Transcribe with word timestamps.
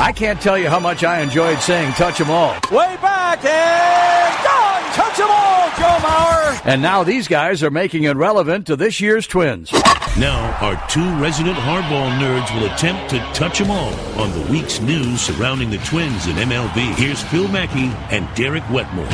I 0.00 0.12
can't 0.12 0.40
tell 0.40 0.56
you 0.56 0.68
how 0.68 0.78
much 0.78 1.02
I 1.02 1.20
enjoyed 1.20 1.58
saying 1.58 1.92
touch 1.94 2.20
'em 2.20 2.30
all. 2.30 2.54
Way 2.70 2.96
back 3.02 3.44
and 3.44 4.44
gone. 4.44 4.92
Touch 4.94 5.18
'em 5.18 5.28
all, 5.28 5.68
Joe 5.76 5.98
Mauer. 6.06 6.60
And 6.64 6.80
now 6.80 7.02
these 7.02 7.26
guys 7.26 7.62
are 7.64 7.70
making 7.70 8.04
it 8.04 8.16
relevant 8.16 8.66
to 8.66 8.76
this 8.76 9.00
year's 9.00 9.26
Twins. 9.26 9.72
Now, 10.16 10.56
our 10.60 10.80
two 10.88 11.08
resident 11.16 11.56
hardball 11.58 12.10
nerds 12.18 12.52
will 12.54 12.66
attempt 12.66 13.10
to 13.10 13.18
touch 13.34 13.58
them 13.58 13.70
all 13.72 13.92
on 14.16 14.32
the 14.32 14.46
week's 14.52 14.80
news 14.80 15.20
surrounding 15.20 15.70
the 15.70 15.78
Twins 15.78 16.26
in 16.28 16.38
MLB. 16.38 16.92
Here's 16.96 17.22
Phil 17.24 17.48
Mackey 17.48 17.90
and 18.10 18.26
Derek 18.36 18.64
Wetmore. 18.70 19.08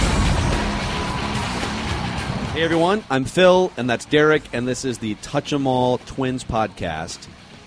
Hey 2.53 2.63
everyone, 2.63 3.03
I'm 3.11 3.25
Phil, 3.25 3.73
and 3.77 3.89
that's 3.91 4.05
Derek, 4.05 4.43
and 4.53 4.69
this 4.69 4.85
is 4.85 4.99
the 4.99 5.15
Touch 5.23 5.53
'Em 5.53 5.67
All 5.67 5.99
Twins 5.99 6.45
podcast. 6.45 7.19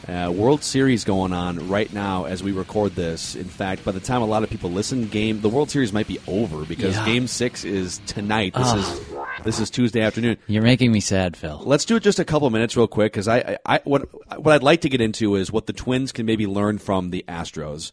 Uh, 0.08 0.32
World 0.32 0.64
Series 0.64 1.04
going 1.04 1.34
on 1.34 1.68
right 1.68 1.92
now 1.92 2.24
as 2.26 2.42
we 2.42 2.54
record 2.54 2.96
this. 2.96 3.36
In 3.36 3.44
fact, 3.44 3.84
by 3.84 3.92
the 3.92 4.00
time 4.00 4.22
a 4.22 4.26
lot 4.26 4.42
of 4.42 4.50
people 4.50 4.72
listen, 4.72 5.08
game 5.10 5.42
the 5.42 5.50
World 5.50 5.70
Series 5.70 5.92
might 5.92 6.08
be 6.08 6.18
over 6.28 6.64
because 6.64 6.96
Yeah. 6.96 7.06
Game 7.06 7.28
Six 7.28 7.66
is 7.66 8.00
tonight. 8.06 8.54
This 8.54 8.74
is 8.74 9.02
this 9.44 9.60
is 9.60 9.70
Tuesday 9.70 10.00
afternoon. 10.02 10.38
You're 10.48 10.64
making 10.64 10.94
me 10.94 11.02
sad, 11.02 11.36
Phil. 11.36 11.62
Let's 11.66 11.84
do 11.84 11.98
it 11.98 12.04
just 12.04 12.20
a 12.20 12.26
couple 12.26 12.50
minutes 12.50 12.78
real 12.78 12.88
quick 12.88 13.12
because 13.12 13.28
I, 13.28 13.38
I, 13.40 13.58
I 13.66 13.82
what 13.84 14.08
what 14.42 14.54
I'd 14.56 14.64
like 14.64 14.82
to 14.82 14.90
get 14.90 15.02
into 15.02 15.36
is 15.36 15.52
what 15.52 15.66
the 15.66 15.74
Twins 15.74 16.14
can 16.14 16.26
maybe 16.26 16.48
learn 16.48 16.78
from 16.78 17.10
the 17.10 17.26
Astros 17.28 17.92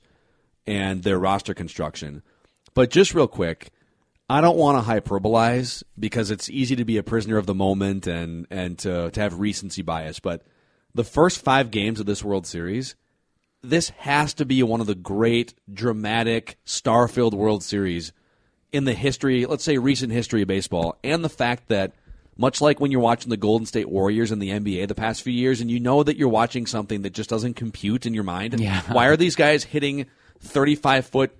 and 0.69 1.03
their 1.03 1.19
roster 1.19 1.53
construction. 1.53 2.23
But 2.75 2.91
just 2.91 3.13
real 3.13 3.29
quick, 3.29 3.71
I 4.31 4.41
don't 4.41 4.57
want 4.57 4.85
to 4.85 4.89
hyperbolize 4.89 5.83
because 5.99 6.31
it's 6.31 6.49
easy 6.49 6.77
to 6.77 6.85
be 6.85 6.97
a 6.97 7.03
prisoner 7.03 7.39
of 7.39 7.47
the 7.47 7.55
moment 7.55 8.07
and 8.07 8.47
and 8.53 8.79
to 8.79 9.11
to 9.11 9.21
have 9.21 9.41
recency 9.41 9.83
bias. 9.83 10.21
But 10.21 10.43
the 10.95 11.05
first 11.05 11.43
five 11.43 11.71
games 11.71 12.01
of 12.01 12.07
this 12.07 12.23
World 12.23 12.47
Series, 12.47 12.95
this 13.63 13.91
has 13.91 14.35
to 14.35 14.45
be 14.45 14.63
one 14.63 14.81
of 14.81 14.87
the 14.87 14.95
great 14.95 15.55
dramatic 15.73 16.59
star-filled 16.65 17.35
World 17.35 17.63
Series 17.63 18.13
in 18.73 18.85
the 18.85 18.95
history, 18.95 19.47
let's 19.47 19.65
say 19.65 19.79
recent 19.79 20.13
history 20.13 20.43
of 20.43 20.49
baseball, 20.49 20.99
and 21.03 21.25
the 21.25 21.29
fact 21.29 21.69
that 21.69 21.93
much 22.37 22.61
like 22.61 22.81
when 22.81 22.91
you're 22.91 23.01
watching 23.01 23.31
the 23.31 23.37
Golden 23.37 23.67
State 23.67 23.89
Warriors 23.89 24.33
in 24.33 24.41
the 24.41 24.51
NBA 24.51 24.89
the 24.89 24.95
past 24.95 25.23
few 25.23 25.33
years, 25.33 25.61
and 25.61 25.71
you 25.71 25.79
know 25.79 26.03
that 26.03 26.17
you're 26.17 26.29
watching 26.29 26.67
something 26.67 27.03
that 27.03 27.13
just 27.13 27.31
doesn't 27.31 27.55
compute 27.55 28.07
in 28.07 28.15
your 28.15 28.25
mind. 28.25 28.59
Yeah. 28.59 28.81
Why 28.93 29.07
are 29.07 29.17
these 29.17 29.37
guys 29.37 29.63
hitting 29.65 30.07
35 30.41 31.07
foot 31.07 31.37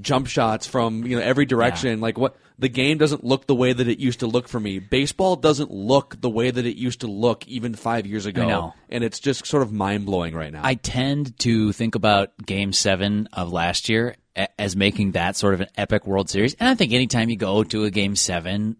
jump 0.00 0.26
shots 0.26 0.66
from 0.66 1.04
you 1.06 1.16
know 1.16 1.22
every 1.22 1.46
direction? 1.46 2.00
Like 2.00 2.18
what? 2.18 2.36
The 2.58 2.68
game 2.68 2.98
doesn't 2.98 3.24
look 3.24 3.46
the 3.46 3.54
way 3.54 3.72
that 3.72 3.88
it 3.88 3.98
used 3.98 4.20
to 4.20 4.26
look 4.28 4.46
for 4.46 4.60
me. 4.60 4.78
Baseball 4.78 5.34
doesn't 5.36 5.72
look 5.72 6.20
the 6.20 6.30
way 6.30 6.50
that 6.50 6.64
it 6.64 6.76
used 6.76 7.00
to 7.00 7.08
look 7.08 7.46
even 7.48 7.74
five 7.74 8.06
years 8.06 8.24
ago, 8.26 8.46
and 8.88 9.02
it's 9.02 9.18
just 9.18 9.46
sort 9.46 9.62
of 9.64 9.72
mind 9.72 10.06
blowing 10.06 10.34
right 10.34 10.52
now. 10.52 10.60
I 10.62 10.74
tend 10.74 11.36
to 11.40 11.72
think 11.72 11.94
about 11.96 12.30
Game 12.44 12.72
Seven 12.72 13.28
of 13.32 13.52
last 13.52 13.88
year 13.88 14.16
as 14.58 14.76
making 14.76 15.12
that 15.12 15.36
sort 15.36 15.54
of 15.54 15.62
an 15.62 15.68
epic 15.76 16.06
World 16.06 16.30
Series, 16.30 16.54
and 16.54 16.68
I 16.68 16.74
think 16.74 16.92
anytime 16.92 17.30
you 17.30 17.36
go 17.36 17.64
to 17.64 17.84
a 17.84 17.90
Game 17.90 18.14
Seven, 18.14 18.76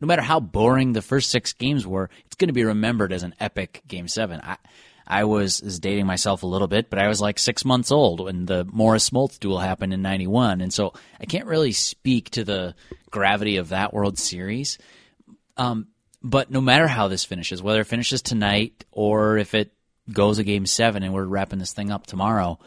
no 0.00 0.06
matter 0.06 0.22
how 0.22 0.38
boring 0.40 0.92
the 0.92 1.02
first 1.02 1.30
six 1.30 1.54
games 1.54 1.86
were, 1.86 2.10
it's 2.26 2.36
going 2.36 2.48
to 2.48 2.54
be 2.54 2.64
remembered 2.64 3.12
as 3.12 3.22
an 3.22 3.34
epic 3.40 3.82
Game 3.88 4.08
Seven. 4.08 4.40
I, 4.44 4.58
I 5.06 5.24
was, 5.24 5.60
dating 5.60 6.06
myself 6.06 6.42
a 6.42 6.46
little 6.46 6.66
bit, 6.66 6.90
but 6.90 6.98
I 6.98 7.08
was 7.08 7.20
like 7.20 7.38
six 7.38 7.64
months 7.64 7.92
old 7.92 8.20
when 8.20 8.46
the 8.46 8.64
Morris 8.64 9.08
Smoltz 9.10 9.38
duel 9.38 9.58
happened 9.58 9.92
in 9.94 10.02
'91, 10.02 10.60
and 10.60 10.72
so 10.72 10.94
I 11.20 11.26
can't 11.26 11.46
really 11.46 11.72
speak 11.72 12.30
to 12.30 12.44
the 12.44 12.74
gravity 13.10 13.58
of 13.58 13.68
that 13.68 13.94
World 13.94 14.18
Series. 14.18 14.78
Um, 15.56 15.88
but 16.22 16.50
no 16.50 16.60
matter 16.60 16.88
how 16.88 17.08
this 17.08 17.24
finishes, 17.24 17.62
whether 17.62 17.80
it 17.80 17.86
finishes 17.86 18.20
tonight 18.20 18.84
or 18.90 19.38
if 19.38 19.54
it 19.54 19.72
goes 20.12 20.38
a 20.38 20.44
game 20.44 20.66
seven 20.66 21.02
and 21.02 21.14
we're 21.14 21.24
wrapping 21.24 21.58
this 21.58 21.72
thing 21.72 21.90
up 21.90 22.06
tomorrow, 22.06 22.58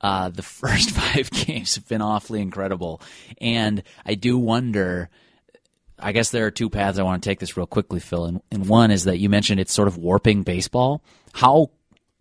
uh, 0.00 0.30
the 0.30 0.42
first 0.42 0.90
five 0.90 1.30
games 1.46 1.74
have 1.74 1.86
been 1.88 2.02
awfully 2.02 2.40
incredible. 2.40 3.00
And 3.40 3.82
I 4.06 4.14
do 4.14 4.38
wonder. 4.38 5.10
I 6.00 6.12
guess 6.12 6.30
there 6.30 6.46
are 6.46 6.50
two 6.50 6.70
paths 6.70 6.98
I 6.98 7.02
want 7.02 7.22
to 7.22 7.28
take 7.28 7.38
this 7.40 7.56
real 7.56 7.66
quickly, 7.66 8.00
Phil. 8.00 8.24
And, 8.26 8.40
and 8.50 8.68
one 8.68 8.90
is 8.90 9.04
that 9.04 9.18
you 9.18 9.28
mentioned 9.28 9.60
it's 9.60 9.72
sort 9.72 9.88
of 9.88 9.96
warping 9.96 10.42
baseball. 10.42 11.02
How 11.32 11.70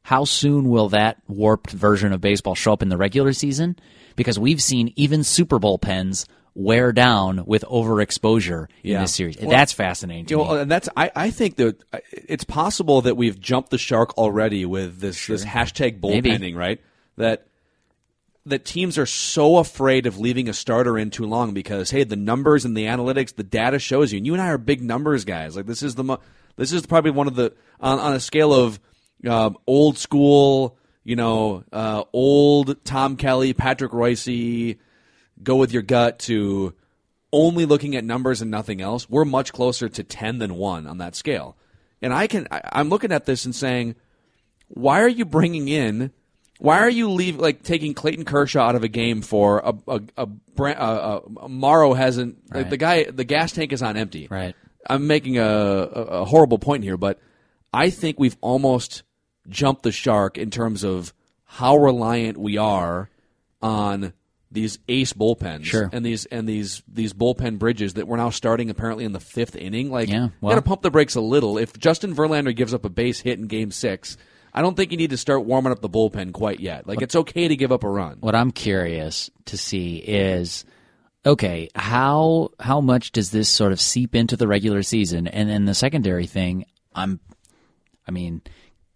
how 0.03 0.23
soon 0.23 0.69
will 0.69 0.89
that 0.89 1.17
warped 1.27 1.71
version 1.71 2.13
of 2.13 2.21
baseball 2.21 2.55
show 2.55 2.71
up 2.73 2.81
in 2.81 2.89
the 2.89 2.97
regular 2.97 3.33
season? 3.33 3.75
Because 4.15 4.39
we've 4.39 4.61
seen 4.63 4.93
even 4.95 5.23
super 5.23 5.59
bullpens 5.59 6.25
wear 6.55 6.91
down 6.91 7.43
with 7.45 7.63
overexposure 7.69 8.67
in 8.83 8.91
Yeah. 8.91 9.01
this 9.01 9.13
series. 9.13 9.37
Well, 9.39 9.49
That's 9.49 9.73
fascinating 9.73 10.25
to 10.27 10.31
You 10.31 10.37
me. 10.39 10.43
know, 10.45 10.53
and 10.55 10.71
that's 10.71 10.89
I, 10.97 11.11
I 11.15 11.29
think 11.29 11.57
that 11.57 11.83
it's 12.11 12.43
possible 12.45 13.01
that 13.01 13.15
we've 13.15 13.39
jumped 13.39 13.69
the 13.69 13.77
shark 13.77 14.17
already 14.17 14.65
with 14.65 14.99
this 14.99 15.27
this 15.27 15.45
hashtag 15.45 16.01
Maybe. 16.01 16.31
bullpenning, 16.31 16.55
right? 16.55 16.79
That 17.17 17.45
that 18.49 18.65
teams 18.65 18.97
are 18.97 19.05
so 19.05 19.57
afraid 19.57 20.05
of 20.05 20.19
leaving 20.19 20.49
a 20.49 20.53
starter 20.53 20.97
in 20.97 21.09
too 21.09 21.25
long 21.25 21.53
because 21.53 21.91
hey, 21.91 22.03
the 22.03 22.15
numbers 22.15 22.65
and 22.65 22.75
the 22.75 22.85
analytics, 22.85 23.35
the 23.35 23.43
data 23.43 23.79
shows 23.79 24.11
you. 24.11 24.17
And 24.17 24.25
you 24.25 24.33
and 24.33 24.41
I 24.41 24.47
are 24.47 24.57
big 24.57 24.81
numbers 24.81 25.25
guys. 25.25 25.55
Like 25.55 25.65
this 25.65 25.83
is 25.83 25.95
the 25.95 26.03
mo- 26.03 26.19
this 26.55 26.71
is 26.71 26.85
probably 26.85 27.11
one 27.11 27.27
of 27.27 27.35
the 27.35 27.53
on, 27.79 27.99
on 27.99 28.13
a 28.13 28.19
scale 28.19 28.53
of 28.53 28.79
um, 29.27 29.57
old 29.67 29.97
school, 29.97 30.77
you 31.03 31.15
know, 31.15 31.63
uh, 31.71 32.03
old 32.13 32.83
Tom 32.83 33.17
Kelly, 33.17 33.53
Patrick 33.53 33.91
Reusse, 33.91 34.77
go 35.41 35.55
with 35.55 35.71
your 35.71 35.83
gut 35.83 36.19
to 36.19 36.73
only 37.31 37.65
looking 37.65 37.95
at 37.95 38.03
numbers 38.03 38.41
and 38.41 38.49
nothing 38.49 38.81
else, 38.81 39.09
we're 39.09 39.25
much 39.25 39.53
closer 39.53 39.89
to 39.89 40.03
10 40.03 40.39
than 40.39 40.55
1 40.55 40.87
on 40.87 40.97
that 40.97 41.15
scale. 41.15 41.57
And 42.01 42.13
I 42.13 42.27
can 42.27 42.47
I, 42.51 42.61
I'm 42.71 42.89
looking 42.89 43.11
at 43.11 43.25
this 43.25 43.45
and 43.45 43.55
saying, 43.55 43.95
why 44.67 45.01
are 45.01 45.07
you 45.07 45.25
bringing 45.25 45.67
in 45.67 46.11
why 46.59 46.79
are 46.79 46.89
you 46.89 47.09
leave 47.11 47.37
like 47.37 47.63
taking 47.63 47.93
Clayton 47.93 48.25
Kershaw 48.25 48.61
out 48.61 48.75
of 48.75 48.83
a 48.83 48.87
game 48.87 49.21
for 49.21 49.59
a 49.59 49.73
a, 49.87 50.01
a, 50.17 50.25
Bra- 50.25 50.73
a, 50.77 51.17
a 51.43 51.49
Morrow 51.49 51.93
hasn't 51.93 52.37
like, 52.53 52.69
the 52.69 52.77
guy 52.77 53.03
the 53.05 53.23
gas 53.23 53.51
tank 53.51 53.71
is 53.73 53.81
on 53.83 53.95
empty. 53.97 54.27
Right. 54.29 54.55
I'm 54.89 55.05
making 55.07 55.37
a, 55.37 55.43
a, 55.43 56.01
a 56.21 56.25
horrible 56.25 56.59
point 56.59 56.83
here, 56.83 56.97
but 56.97 57.19
I 57.73 57.89
think 57.89 58.19
we've 58.19 58.37
almost 58.41 59.03
jumped 59.49 59.83
the 59.83 59.91
shark 59.91 60.37
in 60.37 60.49
terms 60.49 60.83
of 60.83 61.13
how 61.43 61.77
reliant 61.77 62.37
we 62.37 62.57
are 62.57 63.09
on 63.61 64.13
these 64.49 64.79
ace 64.87 65.11
bullpens 65.13 65.65
Sure. 65.65 65.89
and 65.91 66.05
these 66.05 66.25
and 66.27 66.47
these 66.47 66.81
these 66.87 67.11
bullpen 67.13 67.59
bridges 67.59 67.95
that 67.95 68.07
we're 68.07 68.15
now 68.17 68.29
starting 68.29 68.69
apparently 68.69 69.03
in 69.03 69.11
the 69.11 69.19
fifth 69.19 69.55
inning. 69.57 69.91
Like, 69.91 70.07
Yeah, 70.09 70.25
you 70.25 70.31
well- 70.41 70.51
got 70.55 70.55
to 70.55 70.67
pump 70.67 70.81
the 70.81 70.91
brakes 70.91 71.15
a 71.15 71.21
little. 71.21 71.57
If 71.57 71.77
Justin 71.77 72.15
Verlander 72.15 72.55
gives 72.55 72.73
up 72.73 72.85
a 72.85 72.89
base 72.89 73.19
hit 73.19 73.39
in 73.39 73.47
Game 73.47 73.71
Six, 73.71 74.17
I 74.53 74.61
don't 74.61 74.75
think 74.75 74.91
you 74.91 74.97
need 74.97 75.11
to 75.11 75.17
start 75.17 75.45
warming 75.45 75.71
up 75.71 75.81
the 75.81 75.89
bullpen 75.89 76.33
quite 76.33 76.59
yet. 76.59 76.87
Like, 76.87 77.01
it's 77.01 77.15
okay 77.15 77.47
to 77.47 77.55
give 77.55 77.71
up 77.71 77.83
a 77.83 77.89
run. 77.89 78.17
what 78.19 78.35
I'm 78.35 78.51
curious 78.51 79.29
to 79.45 79.57
see 79.57 79.97
is 79.97 80.65
okay, 81.25 81.69
how 81.75 82.51
how 82.59 82.81
much 82.81 83.11
does 83.11 83.31
this 83.31 83.49
sort 83.49 83.71
of 83.71 83.81
seep 83.81 84.15
into 84.15 84.37
the 84.37 84.47
regular 84.47 84.81
season? 84.81 85.27
And 85.27 85.49
then 85.49 85.65
the 85.65 85.75
secondary 85.75 86.25
thing, 86.25 86.65
I'm 86.95 87.19
I 88.07 88.11
mean, 88.11 88.41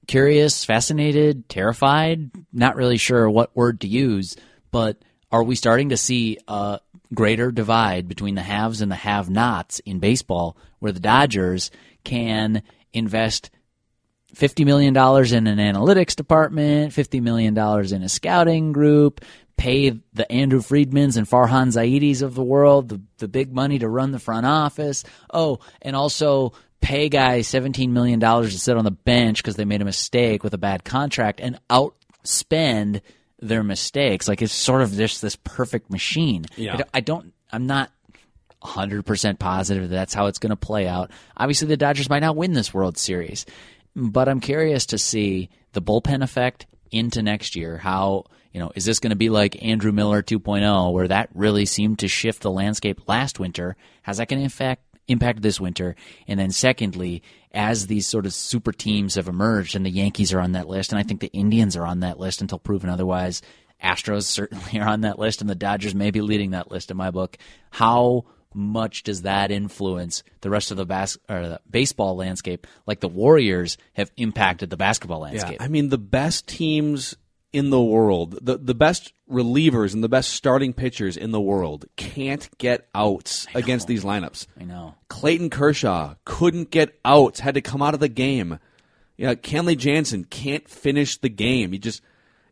curious, 0.08 0.66
fascinated, 0.66 1.50
terrified, 1.50 2.32
not 2.54 2.76
really 2.76 2.98
sure 2.98 3.30
what 3.30 3.56
word 3.56 3.82
to 3.82 3.88
use, 3.88 4.38
but 4.72 4.98
are 5.32 5.44
we 5.44 5.56
starting 5.56 5.90
to 5.90 5.98
see 5.98 6.38
a 6.48 6.80
greater 7.14 7.52
divide 7.52 8.08
between 8.08 8.36
the 8.36 8.42
haves 8.42 8.82
and 8.82 8.92
the 8.92 8.96
have-nots 8.96 9.80
in 9.80 10.00
baseball 10.00 10.58
where 10.80 10.92
the 10.92 11.00
Dodgers 11.00 11.72
can 12.04 12.64
invest 12.94 13.50
fifty 14.34 14.66
million 14.66 14.94
dollars 14.94 15.32
in 15.34 15.48
an 15.48 15.58
analytics 15.60 16.16
department, 16.16 16.94
fifty 16.94 17.20
million 17.20 17.54
dollars 17.54 17.92
in 17.92 18.04
a 18.04 18.10
scouting 18.10 18.72
group, 18.72 19.22
pay 19.58 19.90
the 20.14 20.32
Andrew 20.32 20.60
Friedmans 20.62 21.18
and 21.18 21.28
Farhan 21.28 21.68
Zaidis 21.68 22.22
of 22.22 22.36
the 22.36 22.44
world 22.44 22.90
the, 22.90 23.02
the 23.18 23.28
big 23.28 23.54
money 23.54 23.80
to 23.80 23.88
run 23.90 24.12
the 24.12 24.20
front 24.20 24.46
office. 24.46 25.04
Oh, 25.34 25.60
and 25.82 25.96
also 25.96 26.54
pay 26.82 27.10
guys 27.10 27.48
seventeen 27.48 27.94
million 27.94 28.20
dollars 28.20 28.54
to 28.54 28.60
sit 28.60 28.78
on 28.78 28.86
the 28.86 28.92
bench 28.92 29.38
because 29.44 29.56
they 29.56 29.66
made 29.66 29.82
a 29.82 29.86
mistake 29.86 30.44
with 30.44 30.54
a 30.54 30.58
bad 30.58 30.84
contract 30.84 31.40
and 31.40 31.60
outspend 31.70 33.02
their 33.40 33.64
mistakes. 33.64 34.28
Like 34.28 34.42
it's 34.42 34.54
sort 34.54 34.82
of 34.82 34.92
just 34.94 35.22
this 35.22 35.36
perfect 35.36 35.90
machine. 35.92 36.46
Yeah. 36.56 36.74
I 36.74 36.78
don't- 36.78 36.90
I 36.94 37.00
don't. 37.02 37.34
I'm 37.54 37.68
not 37.68 37.92
100% 38.64 39.40
positive 39.40 39.90
that 39.90 39.96
that's 39.96 40.14
how 40.14 40.28
it's 40.28 40.38
going 40.40 40.52
to 40.52 40.56
play 40.56 40.88
out. 40.88 41.10
Obviously, 41.36 41.68
the 41.68 41.78
Dodgers 41.78 42.10
might 42.10 42.20
not 42.20 42.36
win 42.36 42.54
this 42.54 42.74
World 42.74 42.98
Series, 42.98 43.46
but 43.96 44.30
I'm 44.30 44.40
curious 44.40 44.86
to 44.88 44.98
see 44.98 45.50
the 45.74 45.82
bullpen 45.82 46.24
effect 46.24 46.68
into 46.92 47.22
next 47.22 47.56
year. 47.56 47.78
How, 47.78 48.26
you 48.52 48.60
know, 48.60 48.72
is 48.76 48.86
this 48.86 49.00
going 49.00 49.12
to 49.12 49.16
be 49.16 49.30
like 49.30 49.64
Andrew 49.64 49.92
Miller 49.92 50.22
2.0, 50.22 50.94
where 50.94 51.08
that 51.08 51.30
really 51.34 51.66
seemed 51.66 52.00
to 52.00 52.08
shift 52.08 52.42
the 52.42 52.52
landscape 52.52 53.08
last 53.08 53.40
winter? 53.40 53.76
How's 54.04 54.18
that 54.18 54.28
going 54.28 54.40
to 54.40 54.46
impact? 54.46 54.84
Impact 55.08 55.42
this 55.42 55.60
winter, 55.60 55.96
and 56.28 56.40
then 56.40 56.52
secondly, 56.52 57.22
as 57.52 57.88
these 57.88 58.08
sort 58.08 58.26
of 58.26 58.34
super 58.34 58.72
teams 58.72 59.16
have 59.16 59.28
emerged, 59.28 59.76
and 59.76 59.86
the 59.86 59.90
Yankees 59.90 60.32
are 60.32 60.40
on 60.40 60.54
that 60.54 60.70
list, 60.70 60.92
and 60.92 61.00
I 61.00 61.04
think 61.04 61.20
the 61.20 61.34
Indians 61.34 61.76
are 61.76 61.86
on 61.86 62.02
that 62.02 62.20
list 62.20 62.40
until 62.40 62.60
proven 62.60 62.90
otherwise. 62.90 63.42
Astros 63.84 64.24
certainly 64.24 64.80
are 64.80 64.88
on 64.88 65.02
that 65.02 65.20
list, 65.20 65.42
and 65.42 65.50
the 65.50 65.56
Dodgers 65.56 65.96
may 65.96 66.12
be 66.12 66.22
leading 66.22 66.52
that 66.52 66.72
list 66.72 66.92
in 66.92 66.98
my 66.98 67.12
book. 67.12 67.38
How 67.72 68.26
much 68.54 69.04
does 69.04 69.24
that 69.24 69.52
influence 69.52 70.24
the 70.42 70.50
rest 70.50 70.72
of 70.72 70.78
the, 70.78 70.86
bas- 70.86 71.18
or 71.30 71.48
the 71.48 71.62
baseball 71.70 72.16
landscape? 72.16 72.68
Like 72.86 73.00
the 73.00 73.08
Warriors 73.08 73.78
have 73.94 74.12
impacted 74.18 74.70
the 74.70 74.78
basketball 74.78 75.20
landscape. 75.20 75.58
Yeah, 75.60 75.66
I 75.66 75.68
mean, 75.68 75.90
the 75.90 75.98
best 75.98 76.48
teams 76.48 77.16
in 77.54 77.70
the 77.70 77.82
world, 77.82 78.40
the 78.42 78.58
the 78.58 78.74
best 78.74 79.14
relievers 79.30 79.94
and 79.94 80.04
the 80.04 80.10
best 80.10 80.32
starting 80.32 80.74
pitchers 80.74 81.18
in 81.18 81.32
the 81.32 81.42
world 81.42 81.86
can't 81.98 82.50
get 82.58 82.88
outs 82.96 83.46
against 83.54 83.88
these 83.88 84.04
lineups. 84.04 84.48
I 84.60 84.64
know. 84.64 84.96
Clayton 85.10 85.50
Kershaw 85.50 86.16
couldn't 86.24 86.72
get 86.72 86.98
outs, 87.04 87.42
had 87.42 87.56
to 87.56 87.62
come 87.62 87.82
out 87.82 87.94
of 87.94 88.00
the 88.00 88.08
game. 88.08 88.60
Yeah, 89.18 89.36
Kenley 89.36 89.78
Jansen 89.78 90.24
can't 90.24 90.68
finish 90.68 91.18
the 91.18 91.30
game. 91.30 91.74
He 91.74 91.78
just 91.78 92.02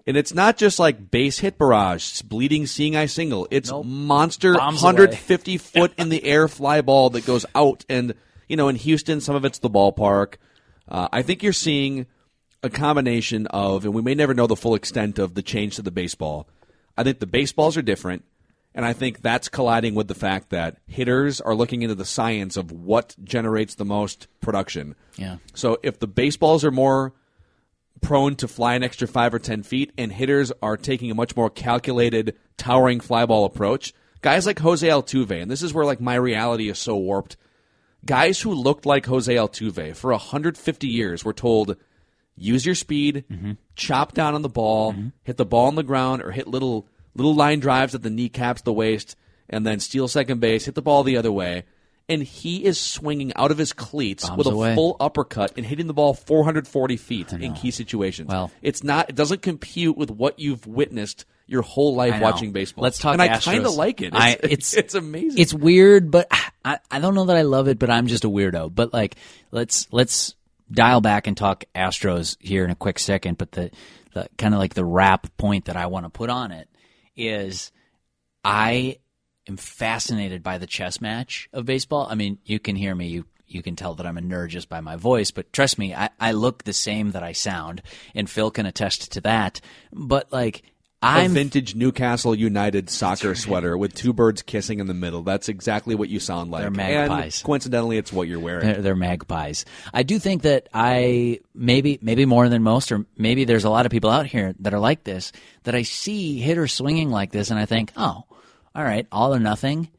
and 0.10 0.18
it's 0.18 0.34
not 0.34 0.58
just 0.58 0.80
like 0.80 1.12
base 1.12 1.38
hit 1.38 1.60
barrage, 1.60 2.24
bleeding 2.24 2.66
seeing 2.66 2.96
eye 2.96 3.06
single. 3.06 3.48
It's 3.52 3.72
monster 3.72 4.56
Bombs 4.56 4.82
150 4.82 5.58
foot 5.60 5.94
in 6.00 6.10
the 6.10 6.24
air 6.24 6.48
fly 6.48 6.82
ball 6.82 7.12
that 7.12 7.28
goes 7.28 7.46
out. 7.54 7.86
And 7.88 8.16
you 8.48 8.58
know, 8.58 8.70
in 8.70 8.76
Houston, 8.76 9.22
some 9.22 9.36
of 9.36 9.46
it's 9.46 9.60
the 9.60 9.70
ballpark. 9.70 10.38
Uh, 10.88 11.10
I 11.12 11.22
think 11.22 11.44
you're 11.44 11.54
seeing 11.54 12.08
a 12.64 12.72
combination 12.72 13.46
of, 13.52 13.86
and 13.86 13.94
we 13.94 14.02
may 14.02 14.16
never 14.16 14.34
know 14.34 14.48
the 14.48 14.56
full 14.56 14.74
extent 14.74 15.20
of 15.20 15.36
the 15.36 15.44
change 15.44 15.76
to 15.76 15.84
the 15.84 15.92
baseball. 15.92 16.50
I 16.98 17.04
think 17.04 17.20
the 17.20 17.28
baseballs 17.28 17.78
are 17.78 17.84
different. 17.84 18.26
And 18.74 18.86
I 18.86 18.94
think 18.94 19.22
that's 19.22 19.48
colliding 19.48 19.94
with 19.94 20.08
the 20.08 20.16
fact 20.16 20.50
that 20.50 20.78
hitters 20.88 21.40
are 21.40 21.54
looking 21.54 21.84
into 21.84 21.96
the 21.96 22.06
science 22.06 22.58
of 22.58 22.72
what 22.72 23.16
generates 23.24 23.76
the 23.76 23.86
most 23.86 24.28
production. 24.42 24.96
Yeah. 25.18 25.38
So 25.54 25.78
if 25.84 26.00
the 26.00 26.08
baseballs 26.08 26.66
are 26.66 26.72
more 26.72 27.14
prone 28.02 28.36
to 28.38 28.48
fly 28.48 28.76
an 28.76 28.84
extra 28.84 29.08
five 29.08 29.34
or 29.34 29.40
ten 29.40 29.64
feet, 29.64 29.92
and 29.98 30.12
hitters 30.12 30.52
are 30.62 30.78
taking 30.78 31.12
a 31.12 31.16
much 31.16 31.36
more 31.36 31.50
calculated, 31.50 32.36
towering 32.58 33.00
fly 33.00 33.26
ball 33.26 33.46
approach, 33.46 33.94
guys 34.22 34.46
like 34.46 34.60
Jose 34.60 34.88
Altuve, 34.88 35.42
and 35.42 35.50
this 35.50 35.62
is 35.62 35.74
where 35.74 35.86
like 35.86 36.02
my 36.02 36.16
reality 36.16 36.70
is 36.70 36.80
so 36.80 36.96
warped. 36.96 37.38
Guys 38.06 38.40
who 38.42 38.54
looked 38.54 38.86
like 38.86 39.06
Jose 39.06 39.34
Altuve 39.34 39.96
for 39.96 40.12
150 40.12 40.88
years 40.88 41.26
were 41.26 41.34
told, 41.34 41.76
use 42.36 42.66
your 42.66 42.76
speed, 42.76 43.26
mm-hmm. 43.30 43.54
chop 43.76 44.14
down 44.14 44.36
on 44.36 44.42
the 44.42 44.50
ball, 44.50 44.94
mm-hmm. 44.94 45.10
hit 45.24 45.38
the 45.38 45.46
ball 45.46 45.68
on 45.68 45.76
the 45.76 45.84
ground, 45.84 46.22
or 46.22 46.32
hit 46.32 46.48
little 46.48 46.88
little 47.16 47.36
line 47.36 47.60
drives 47.60 47.96
at 47.96 48.02
the 48.02 48.10
kneecaps, 48.10 48.62
the 48.62 48.74
waist, 48.74 49.16
and 49.50 49.66
then 49.66 49.80
steal 49.80 50.08
second 50.08 50.40
base, 50.40 50.66
hit 50.66 50.76
the 50.76 50.82
ball 50.82 51.04
the 51.04 51.18
other 51.18 51.32
way. 51.32 51.66
And 52.10 52.24
he 52.24 52.66
is 52.66 52.80
swinging 52.80 53.32
out 53.36 53.52
of 53.52 53.58
his 53.58 53.72
cleats 53.72 54.28
Bombs 54.28 54.38
with 54.40 54.48
a 54.48 54.52
away. 54.52 54.76
full 54.76 54.98
uppercut 55.00 55.54
and 55.58 55.66
hitting 55.66 55.86
the 55.88 55.94
ball 55.94 56.14
440 56.16 56.98
feet 56.98 57.32
in 57.34 57.54
key 57.54 57.70
situations. 57.72 58.30
Well- 58.30 58.52
it's 58.62 58.84
not. 58.84 59.10
It 59.10 59.16
doesn't 59.16 59.42
compute 59.44 59.96
with 59.96 60.10
what 60.10 60.40
you've 60.40 60.66
witnessed 60.66 61.26
your 61.46 61.62
whole 61.62 61.96
life 61.96 62.20
watching 62.22 62.52
baseball. 62.52 62.84
Let's 62.84 62.98
talk 63.00 63.16
Astros. 63.18 63.24
And 63.24 63.32
I 63.34 63.38
kind 63.40 63.66
of 63.66 63.74
like 63.76 64.02
it. 64.02 64.08
It's, 64.14 64.16
I- 64.16 64.30
it's- 64.44 64.74
it's 64.74 64.96
amazing. 64.96 65.40
It's 65.40 65.54
weird, 65.54 66.10
but 66.12 66.28
I, 66.66 66.80
I 66.92 67.00
don't 67.00 67.14
know 67.16 67.26
that 67.26 67.38
I 67.38 67.44
love 67.44 67.68
it, 67.68 67.80
but 67.80 67.90
I'm 67.90 68.08
just 68.08 68.26
a 68.26 68.30
weirdo. 68.30 68.74
But 68.74 68.94
like, 68.94 69.16
let's 69.52 69.88
let's 69.92 70.36
dial 70.72 71.02
back 71.02 71.26
and 71.28 71.36
talk 71.38 71.64
Astros 71.76 72.38
here 72.40 72.64
in 72.66 72.70
a 72.72 72.76
quick 72.76 73.00
second. 73.00 73.38
But 73.38 73.52
the, 73.54 73.72
the 74.14 74.28
kind 74.38 74.54
of 74.54 74.60
like 74.60 74.74
the 74.74 74.86
wrap 74.86 75.36
point 75.38 75.66
that 75.66 75.78
I 75.78 75.86
want 75.88 76.06
to 76.06 76.10
put 76.10 76.30
on 76.30 76.52
it 76.52 76.68
is 77.16 77.72
I 78.44 78.98
am 79.48 79.58
fascinated 79.58 80.44
by 80.44 80.58
the 80.58 80.68
chess 80.68 81.02
match 81.02 81.50
of 81.54 81.66
baseball. 81.66 82.08
I 82.10 82.16
mean, 82.16 82.40
you 82.46 82.60
can 82.60 82.76
hear 82.76 82.96
me. 82.96 83.08
You 83.08 83.26
you 83.48 83.64
can 83.64 83.76
tell 83.76 83.96
that 83.96 84.06
I'm 84.06 84.18
a 84.18 84.22
nerd 84.22 84.50
just 84.50 84.70
by 84.70 84.80
my 84.80 84.96
voice, 84.96 85.32
but 85.32 85.52
trust 85.52 85.80
me, 85.80 85.94
I, 85.94 86.10
I 86.20 86.34
look 86.34 86.64
the 86.64 86.74
same 86.74 87.12
that 87.12 87.24
I 87.24 87.32
sound, 87.32 87.82
and 88.14 88.30
Phil 88.30 88.52
can 88.52 88.68
attest 88.68 89.14
to 89.14 89.22
that. 89.22 89.60
But 89.92 90.32
like, 90.32 90.62
I'm 91.02 91.32
vintage 91.32 91.76
Newcastle 91.76 92.36
United 92.36 92.90
soccer 92.90 93.34
sweater 93.34 93.78
with 93.78 93.94
two 93.94 94.12
birds 94.12 94.42
kissing 94.42 94.80
in 94.80 94.88
the 94.88 94.94
middle. 94.94 95.24
That's 95.24 95.48
exactly 95.48 95.96
what 95.96 96.10
you 96.10 96.20
sound 96.20 96.52
like. 96.52 96.62
They're 96.62 96.72
magpies. 96.72 97.40
And 97.40 97.46
coincidentally, 97.46 97.98
it's 97.98 98.12
what 98.12 98.28
you're 98.28 98.40
wearing. 98.40 98.66
They're, 98.68 98.82
they're 98.82 98.96
magpies. 98.96 99.64
I 99.94 100.04
do 100.04 100.20
think 100.20 100.42
that 100.42 100.68
I 100.74 101.40
maybe 101.56 102.00
maybe 102.02 102.26
more 102.26 102.50
than 102.50 102.64
most, 102.64 102.92
or 102.92 103.06
maybe 103.18 103.46
there's 103.46 103.64
a 103.64 103.70
lot 103.70 103.86
of 103.86 103.92
people 103.92 104.10
out 104.10 104.26
here 104.26 104.54
that 104.60 104.74
are 104.74 104.80
like 104.80 105.06
this. 105.06 105.32
That 105.64 105.74
I 105.74 105.84
see 105.84 106.40
hitters 106.40 106.74
swinging 106.74 107.10
like 107.10 107.32
this, 107.32 107.50
and 107.50 107.60
I 107.60 107.66
think, 107.66 107.94
oh, 107.96 108.26
all 108.76 108.84
right, 108.84 109.08
all 109.12 109.34
or 109.34 109.40
nothing. 109.40 109.90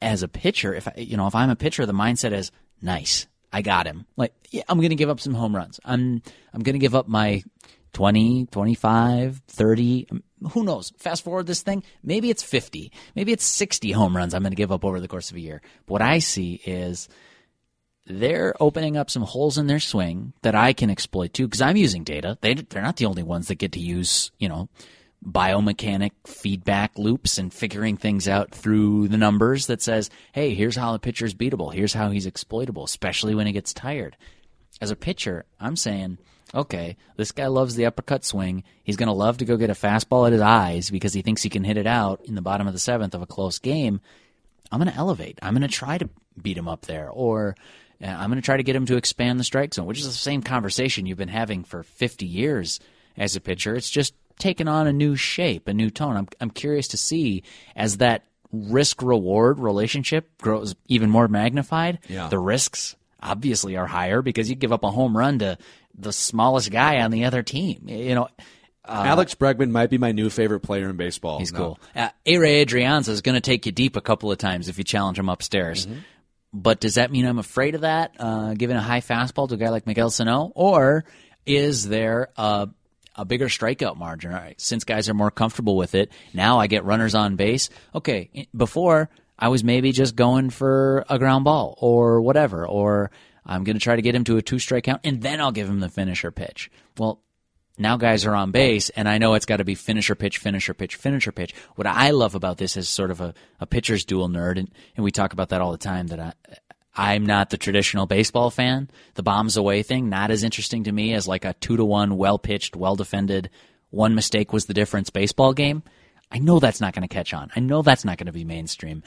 As 0.00 0.22
a 0.22 0.28
pitcher, 0.28 0.74
if 0.74 0.86
I, 0.86 0.94
you 0.96 1.16
know, 1.16 1.26
if 1.26 1.34
I'm 1.34 1.50
a 1.50 1.56
pitcher, 1.56 1.84
the 1.84 1.92
mindset 1.92 2.32
is 2.32 2.52
nice. 2.80 3.26
I 3.52 3.62
got 3.62 3.86
him. 3.86 4.06
Like, 4.16 4.32
yeah, 4.50 4.62
I'm 4.68 4.78
going 4.78 4.90
to 4.90 4.96
give 4.96 5.08
up 5.08 5.20
some 5.20 5.34
home 5.34 5.56
runs. 5.56 5.80
I'm 5.84 6.22
I'm 6.52 6.62
going 6.62 6.74
to 6.74 6.78
give 6.78 6.94
up 6.94 7.08
my 7.08 7.42
20, 7.94 8.46
25, 8.46 9.42
30, 9.48 10.06
um, 10.10 10.22
who 10.52 10.62
knows? 10.62 10.92
Fast 10.98 11.24
forward 11.24 11.46
this 11.46 11.62
thing, 11.62 11.82
maybe 12.02 12.30
it's 12.30 12.42
50, 12.42 12.92
maybe 13.16 13.32
it's 13.32 13.44
60 13.44 13.92
home 13.92 14.16
runs 14.16 14.34
I'm 14.34 14.42
going 14.42 14.52
to 14.52 14.56
give 14.56 14.72
up 14.72 14.84
over 14.84 15.00
the 15.00 15.08
course 15.08 15.30
of 15.30 15.36
a 15.36 15.40
year. 15.40 15.60
But 15.86 15.94
what 15.94 16.02
I 16.02 16.18
see 16.18 16.60
is 16.64 17.08
they're 18.06 18.54
opening 18.60 18.96
up 18.96 19.10
some 19.10 19.22
holes 19.22 19.58
in 19.58 19.66
their 19.66 19.80
swing 19.80 20.32
that 20.42 20.54
I 20.54 20.72
can 20.72 20.90
exploit 20.90 21.32
too 21.32 21.46
because 21.46 21.60
I'm 21.60 21.76
using 21.76 22.04
data. 22.04 22.38
They, 22.40 22.54
they're 22.54 22.82
not 22.82 22.96
the 22.96 23.06
only 23.06 23.22
ones 23.22 23.48
that 23.48 23.56
get 23.56 23.72
to 23.72 23.80
use, 23.80 24.30
you 24.38 24.48
know, 24.48 24.68
biomechanic 25.24 26.12
feedback 26.26 26.96
loops 26.98 27.38
and 27.38 27.52
figuring 27.52 27.96
things 27.96 28.28
out 28.28 28.50
through 28.52 29.08
the 29.08 29.16
numbers 29.16 29.66
that 29.66 29.82
says, 29.82 30.10
hey, 30.32 30.54
here's 30.54 30.76
how 30.76 30.92
the 30.92 30.98
pitcher's 30.98 31.34
beatable. 31.34 31.72
Here's 31.72 31.94
how 31.94 32.10
he's 32.10 32.26
exploitable, 32.26 32.84
especially 32.84 33.34
when 33.34 33.46
he 33.46 33.52
gets 33.52 33.74
tired. 33.74 34.16
As 34.80 34.90
a 34.90 34.96
pitcher, 34.96 35.44
I'm 35.58 35.74
saying, 35.74 36.18
okay, 36.54 36.96
this 37.16 37.32
guy 37.32 37.48
loves 37.48 37.74
the 37.74 37.86
uppercut 37.86 38.24
swing. 38.24 38.62
He's 38.84 38.96
going 38.96 39.08
to 39.08 39.12
love 39.12 39.38
to 39.38 39.44
go 39.44 39.56
get 39.56 39.70
a 39.70 39.74
fastball 39.74 40.26
at 40.26 40.32
his 40.32 40.40
eyes 40.40 40.90
because 40.90 41.12
he 41.12 41.22
thinks 41.22 41.42
he 41.42 41.50
can 41.50 41.64
hit 41.64 41.76
it 41.76 41.86
out 41.86 42.20
in 42.24 42.34
the 42.34 42.42
bottom 42.42 42.66
of 42.66 42.72
the 42.72 42.78
seventh 42.78 43.14
of 43.14 43.22
a 43.22 43.26
close 43.26 43.58
game. 43.58 44.00
I'm 44.70 44.80
going 44.80 44.92
to 44.92 44.98
elevate. 44.98 45.38
I'm 45.42 45.54
going 45.54 45.68
to 45.68 45.68
try 45.68 45.98
to 45.98 46.08
beat 46.40 46.56
him 46.56 46.68
up 46.68 46.82
there, 46.82 47.10
or 47.10 47.56
uh, 48.02 48.06
I'm 48.06 48.30
going 48.30 48.40
to 48.40 48.44
try 48.44 48.56
to 48.56 48.62
get 48.62 48.76
him 48.76 48.86
to 48.86 48.96
expand 48.96 49.40
the 49.40 49.44
strike 49.44 49.74
zone, 49.74 49.86
which 49.86 49.98
is 49.98 50.06
the 50.06 50.12
same 50.12 50.42
conversation 50.42 51.06
you've 51.06 51.18
been 51.18 51.28
having 51.28 51.64
for 51.64 51.82
50 51.82 52.26
years 52.26 52.78
as 53.16 53.34
a 53.34 53.40
pitcher. 53.40 53.74
It's 53.74 53.90
just 53.90 54.14
taken 54.38 54.68
on 54.68 54.86
a 54.86 54.92
new 54.92 55.16
shape, 55.16 55.68
a 55.68 55.74
new 55.74 55.90
tone. 55.90 56.16
I'm 56.16 56.28
I'm 56.40 56.50
curious 56.50 56.88
to 56.88 56.96
see 56.96 57.42
as 57.76 57.98
that 57.98 58.24
risk 58.52 59.02
reward 59.02 59.58
relationship 59.60 60.40
grows 60.40 60.74
even 60.86 61.10
more 61.10 61.28
magnified. 61.28 61.98
Yeah. 62.08 62.28
The 62.28 62.38
risks 62.38 62.96
obviously 63.20 63.76
are 63.76 63.86
higher 63.86 64.22
because 64.22 64.48
you 64.48 64.56
give 64.56 64.72
up 64.72 64.84
a 64.84 64.90
home 64.90 65.16
run 65.16 65.40
to 65.40 65.58
the 65.94 66.12
smallest 66.12 66.70
guy 66.70 67.00
on 67.00 67.10
the 67.10 67.24
other 67.24 67.42
team. 67.42 67.82
You 67.86 68.14
know, 68.14 68.28
Alex 68.86 69.34
Bregman 69.34 69.70
might 69.70 69.90
be 69.90 69.98
my 69.98 70.12
new 70.12 70.30
favorite 70.30 70.60
player 70.60 70.88
in 70.88 70.96
baseball. 70.96 71.38
He's 71.40 71.52
No. 71.52 71.58
cool. 71.58 71.80
Uh, 71.94 72.08
Ehire 72.26 72.64
Adrianza 72.64 73.08
is 73.10 73.20
going 73.20 73.34
to 73.34 73.40
take 73.40 73.66
you 73.66 73.72
deep 73.72 73.96
a 73.96 74.00
couple 74.00 74.32
of 74.32 74.38
times 74.38 74.68
if 74.68 74.78
you 74.78 74.84
challenge 74.84 75.18
him 75.18 75.28
upstairs. 75.28 75.86
Mm-hmm. 75.86 75.98
But 76.54 76.80
does 76.80 76.94
that 76.94 77.10
mean 77.10 77.26
I'm 77.26 77.38
afraid 77.38 77.74
of 77.74 77.82
that, 77.82 78.14
uh, 78.18 78.54
giving 78.54 78.76
a 78.76 78.80
high 78.80 79.02
fastball 79.02 79.48
to 79.48 79.54
a 79.54 79.58
guy 79.58 79.68
like 79.68 79.86
Miguel 79.86 80.08
Sano? 80.08 80.50
Or 80.54 81.04
is 81.44 81.86
there 81.86 82.28
a, 82.38 82.68
a 83.18 83.26
bigger 83.26 83.48
strikeout 83.48 83.96
margin? 83.96 84.30
Right, 84.30 84.58
since 84.58 84.84
guys 84.84 85.08
are 85.10 85.14
more 85.14 85.30
comfortable 85.30 85.76
with 85.76 85.94
it, 85.94 86.10
now 86.32 86.58
I 86.58 86.66
get 86.66 86.84
runners 86.84 87.14
on 87.14 87.36
base. 87.36 87.68
Okay, 87.94 88.48
before 88.56 89.10
I 89.38 89.48
was 89.48 89.62
maybe 89.62 89.92
just 89.92 90.16
going 90.16 90.50
for 90.50 91.04
a 91.08 91.18
ground 91.18 91.44
ball 91.44 91.76
or 91.78 92.22
whatever, 92.22 92.66
or 92.66 93.10
I'm 93.44 93.64
going 93.64 93.76
to 93.76 93.82
try 93.82 93.96
to 93.96 94.02
get 94.02 94.14
him 94.14 94.24
to 94.24 94.36
a 94.36 94.42
two 94.42 94.58
strike 94.58 94.84
count 94.84 95.02
and 95.04 95.20
then 95.22 95.40
I'll 95.40 95.52
give 95.52 95.68
him 95.68 95.80
the 95.80 95.88
finisher 95.88 96.30
pitch. 96.30 96.70
Well, 96.96 97.20
now 97.78 97.96
guys 97.96 98.26
are 98.26 98.34
on 98.34 98.50
base, 98.50 98.90
and 98.90 99.08
I 99.08 99.18
know 99.18 99.34
it's 99.34 99.46
got 99.46 99.58
to 99.58 99.64
be 99.64 99.76
finisher 99.76 100.16
pitch, 100.16 100.38
finisher 100.38 100.74
pitch, 100.74 100.96
finisher 100.96 101.30
pitch. 101.30 101.54
What 101.76 101.86
I 101.86 102.10
love 102.10 102.34
about 102.34 102.58
this 102.58 102.76
is 102.76 102.88
sort 102.88 103.12
of 103.12 103.20
a, 103.20 103.34
a 103.60 103.66
pitcher's 103.66 104.04
dual 104.04 104.28
nerd, 104.28 104.58
and, 104.58 104.68
and 104.96 105.04
we 105.04 105.12
talk 105.12 105.32
about 105.32 105.50
that 105.50 105.60
all 105.60 105.70
the 105.70 105.78
time. 105.78 106.08
That 106.08 106.18
I, 106.18 106.32
I'm 106.98 107.24
not 107.24 107.50
the 107.50 107.56
traditional 107.56 108.06
baseball 108.06 108.50
fan. 108.50 108.90
The 109.14 109.22
bombs 109.22 109.56
away 109.56 109.84
thing 109.84 110.08
not 110.08 110.32
as 110.32 110.42
interesting 110.42 110.84
to 110.84 110.92
me 110.92 111.14
as 111.14 111.28
like 111.28 111.44
a 111.44 111.52
two 111.54 111.76
to 111.76 111.84
one, 111.84 112.16
well 112.16 112.40
pitched, 112.40 112.74
well 112.74 112.96
defended, 112.96 113.50
one 113.90 114.16
mistake 114.16 114.52
was 114.52 114.66
the 114.66 114.74
difference 114.74 115.08
baseball 115.08 115.54
game. 115.54 115.84
I 116.30 116.40
know 116.40 116.58
that's 116.58 116.80
not 116.80 116.94
going 116.94 117.08
to 117.08 117.14
catch 117.14 117.32
on. 117.32 117.50
I 117.54 117.60
know 117.60 117.82
that's 117.82 118.04
not 118.04 118.18
going 118.18 118.26
to 118.26 118.32
be 118.32 118.44
mainstream. 118.44 119.04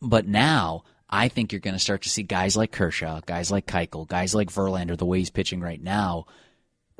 But 0.00 0.26
now 0.26 0.84
I 1.10 1.28
think 1.28 1.52
you're 1.52 1.60
going 1.60 1.76
to 1.76 1.80
start 1.80 2.02
to 2.02 2.08
see 2.08 2.22
guys 2.22 2.56
like 2.56 2.72
Kershaw, 2.72 3.20
guys 3.26 3.50
like 3.50 3.66
Keuchel, 3.66 4.08
guys 4.08 4.34
like 4.34 4.50
Verlander, 4.50 4.96
the 4.96 5.06
way 5.06 5.18
he's 5.18 5.30
pitching 5.30 5.60
right 5.60 5.80
now, 5.80 6.24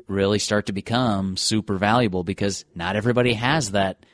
really 0.07 0.39
start 0.39 0.67
to 0.67 0.71
become 0.71 1.35
super 1.35 1.77
valuable 1.77 2.23
because 2.23 2.63
not 2.75 2.95
everybody 2.95 3.33
has 3.33 3.71
that 3.71 4.05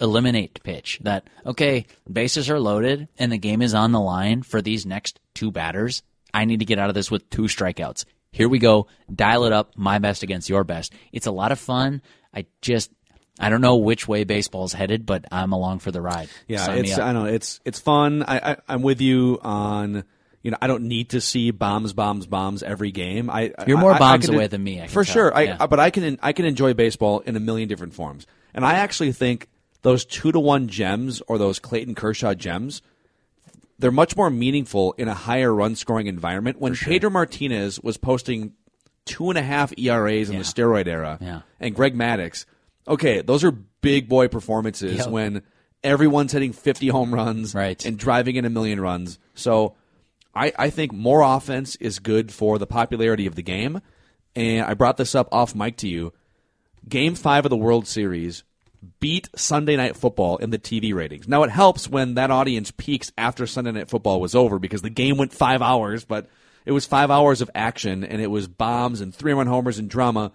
eliminate 0.00 0.62
pitch 0.62 0.98
that 1.02 1.24
okay 1.44 1.86
bases 2.10 2.48
are 2.50 2.58
loaded 2.60 3.08
and 3.18 3.30
the 3.30 3.38
game 3.38 3.60
is 3.62 3.74
on 3.74 3.92
the 3.92 4.00
line 4.00 4.42
for 4.42 4.62
these 4.62 4.86
next 4.86 5.20
two 5.34 5.50
batters 5.50 6.02
i 6.32 6.44
need 6.44 6.60
to 6.60 6.64
get 6.64 6.78
out 6.78 6.88
of 6.88 6.94
this 6.94 7.10
with 7.10 7.28
two 7.30 7.42
strikeouts 7.42 8.04
here 8.32 8.48
we 8.48 8.58
go 8.58 8.86
dial 9.14 9.44
it 9.44 9.52
up 9.52 9.72
my 9.76 9.98
best 9.98 10.22
against 10.22 10.48
your 10.48 10.64
best 10.64 10.92
it's 11.12 11.26
a 11.26 11.30
lot 11.30 11.52
of 11.52 11.58
fun 11.58 12.00
i 12.34 12.46
just 12.62 12.90
i 13.38 13.48
don't 13.50 13.60
know 13.60 13.76
which 13.76 14.08
way 14.08 14.24
baseball's 14.24 14.72
headed 14.72 15.04
but 15.04 15.24
i'm 15.30 15.52
along 15.52 15.78
for 15.78 15.90
the 15.90 16.00
ride 16.00 16.28
Yeah, 16.48 16.64
Sign 16.64 16.78
it's. 16.84 16.98
I 16.98 17.12
know 17.12 17.24
it's 17.26 17.60
it's 17.64 17.78
fun. 17.78 18.22
I, 18.22 18.52
I 18.52 18.56
I'm 18.68 18.82
with 18.82 19.00
you 19.00 19.38
on. 19.42 20.04
You 20.42 20.50
know, 20.52 20.56
I 20.62 20.68
don't 20.68 20.84
need 20.84 21.10
to 21.10 21.20
see 21.20 21.50
bombs, 21.50 21.92
bombs, 21.92 22.24
bombs 22.26 22.62
every 22.62 22.92
game. 22.92 23.28
I 23.28 23.52
You're 23.66 23.76
more 23.76 23.92
I- 23.92 23.96
I 23.96 23.98
bombs 23.98 24.24
can- 24.24 24.34
away 24.36 24.46
than 24.46 24.64
me, 24.64 24.80
I 24.80 24.86
for 24.86 25.04
tell. 25.04 25.12
sure. 25.12 25.36
I, 25.36 25.66
but 25.66 25.78
I 25.78 25.90
can 25.90 26.18
I 26.22 26.32
can 26.32 26.46
enjoy 26.46 26.72
baseball 26.72 27.20
in 27.20 27.36
a 27.36 27.40
million 27.40 27.68
different 27.68 27.92
forms, 27.92 28.26
and 28.54 28.64
I 28.64 28.76
actually 28.76 29.12
think 29.12 29.48
those 29.82 30.04
two 30.04 30.32
to 30.32 30.40
one 30.40 30.68
gems 30.68 31.22
or 31.28 31.38
those 31.38 31.58
Clayton 31.58 31.94
Kershaw 31.94 32.34
gems, 32.34 32.82
they're 33.78 33.90
much 33.90 34.16
more 34.16 34.30
meaningful 34.30 34.92
in 34.98 35.08
a 35.08 35.14
higher 35.14 35.54
run 35.54 35.74
scoring 35.74 36.06
environment. 36.06 36.60
When 36.60 36.74
Pedro 36.74 37.10
Martinez 37.10 37.80
was 37.80 37.96
posting 37.96 38.52
two 39.06 39.30
and 39.30 39.38
a 39.38 39.42
half 39.42 39.72
ERAs 39.78 40.28
in 40.30 40.36
the 40.36 40.44
steroid 40.44 40.86
era, 40.86 41.18
Yeah. 41.20 41.40
and 41.58 41.74
Greg 41.74 41.94
Maddux. 41.96 42.44
Okay, 42.86 43.22
those 43.22 43.42
are 43.44 43.50
big 43.52 44.08
boy 44.08 44.28
performances 44.28 44.98
Yep. 44.98 45.08
when 45.08 45.42
everyone's 45.82 46.32
hitting 46.32 46.52
50 46.52 46.88
home 46.88 47.14
runs 47.14 47.54
Right. 47.54 47.82
and 47.86 47.98
driving 47.98 48.36
in 48.36 48.44
a 48.44 48.50
million 48.50 48.80
runs. 48.80 49.18
So 49.34 49.74
I, 50.34 50.52
I 50.58 50.70
think 50.70 50.92
more 50.92 51.22
offense 51.22 51.76
is 51.76 51.98
good 51.98 52.30
for 52.32 52.58
the 52.58 52.66
popularity 52.66 53.26
of 53.26 53.34
the 53.34 53.42
game. 53.42 53.80
And 54.36 54.64
I 54.66 54.74
brought 54.74 54.96
this 54.98 55.14
up 55.14 55.28
off 55.32 55.54
mic 55.54 55.76
to 55.78 55.88
you. 55.88 56.12
Game 56.88 57.14
five 57.14 57.44
of 57.46 57.50
the 57.50 57.56
World 57.56 57.86
Series 57.86 58.44
beat 58.98 59.28
Sunday 59.36 59.76
Night 59.76 59.96
Football 59.96 60.38
in 60.38 60.50
the 60.50 60.58
TV 60.58 60.94
ratings. 60.94 61.28
Now 61.28 61.42
it 61.42 61.50
helps 61.50 61.88
when 61.88 62.14
that 62.14 62.30
audience 62.30 62.70
peaks 62.70 63.12
after 63.18 63.46
Sunday 63.46 63.72
Night 63.72 63.88
Football 63.88 64.20
was 64.20 64.34
over 64.34 64.58
because 64.58 64.82
the 64.82 64.90
game 64.90 65.16
went 65.16 65.32
five 65.32 65.62
hours, 65.62 66.04
but 66.04 66.28
it 66.64 66.72
was 66.72 66.86
five 66.86 67.10
hours 67.10 67.40
of 67.40 67.50
action 67.54 68.04
and 68.04 68.20
it 68.20 68.30
was 68.30 68.48
bombs 68.48 69.00
and 69.00 69.14
three 69.14 69.32
run 69.32 69.46
homers 69.46 69.78
and 69.78 69.88
drama. 69.90 70.32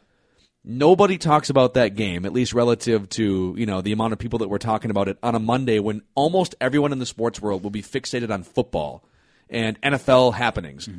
Nobody 0.64 1.18
talks 1.20 1.52
about 1.52 1.76
that 1.76 1.96
game, 1.96 2.26
at 2.26 2.34
least 2.34 2.54
relative 2.54 3.08
to 3.10 3.54
you 3.58 3.66
know 3.66 3.82
the 3.82 3.92
amount 3.92 4.14
of 4.14 4.20
people 4.20 4.40
that 4.40 4.48
were 4.48 4.60
talking 4.60 4.90
about 4.90 5.08
it 5.08 5.18
on 5.22 5.36
a 5.36 5.40
Monday 5.40 5.80
when 5.80 6.02
almost 6.16 6.56
everyone 6.60 6.92
in 6.92 7.00
the 7.00 7.06
sports 7.06 7.42
world 7.42 7.64
will 7.64 7.70
be 7.70 7.84
fixated 7.84 8.32
on 8.32 8.44
football 8.44 9.04
and 9.50 9.80
NFL 9.82 10.34
happenings. 10.34 10.90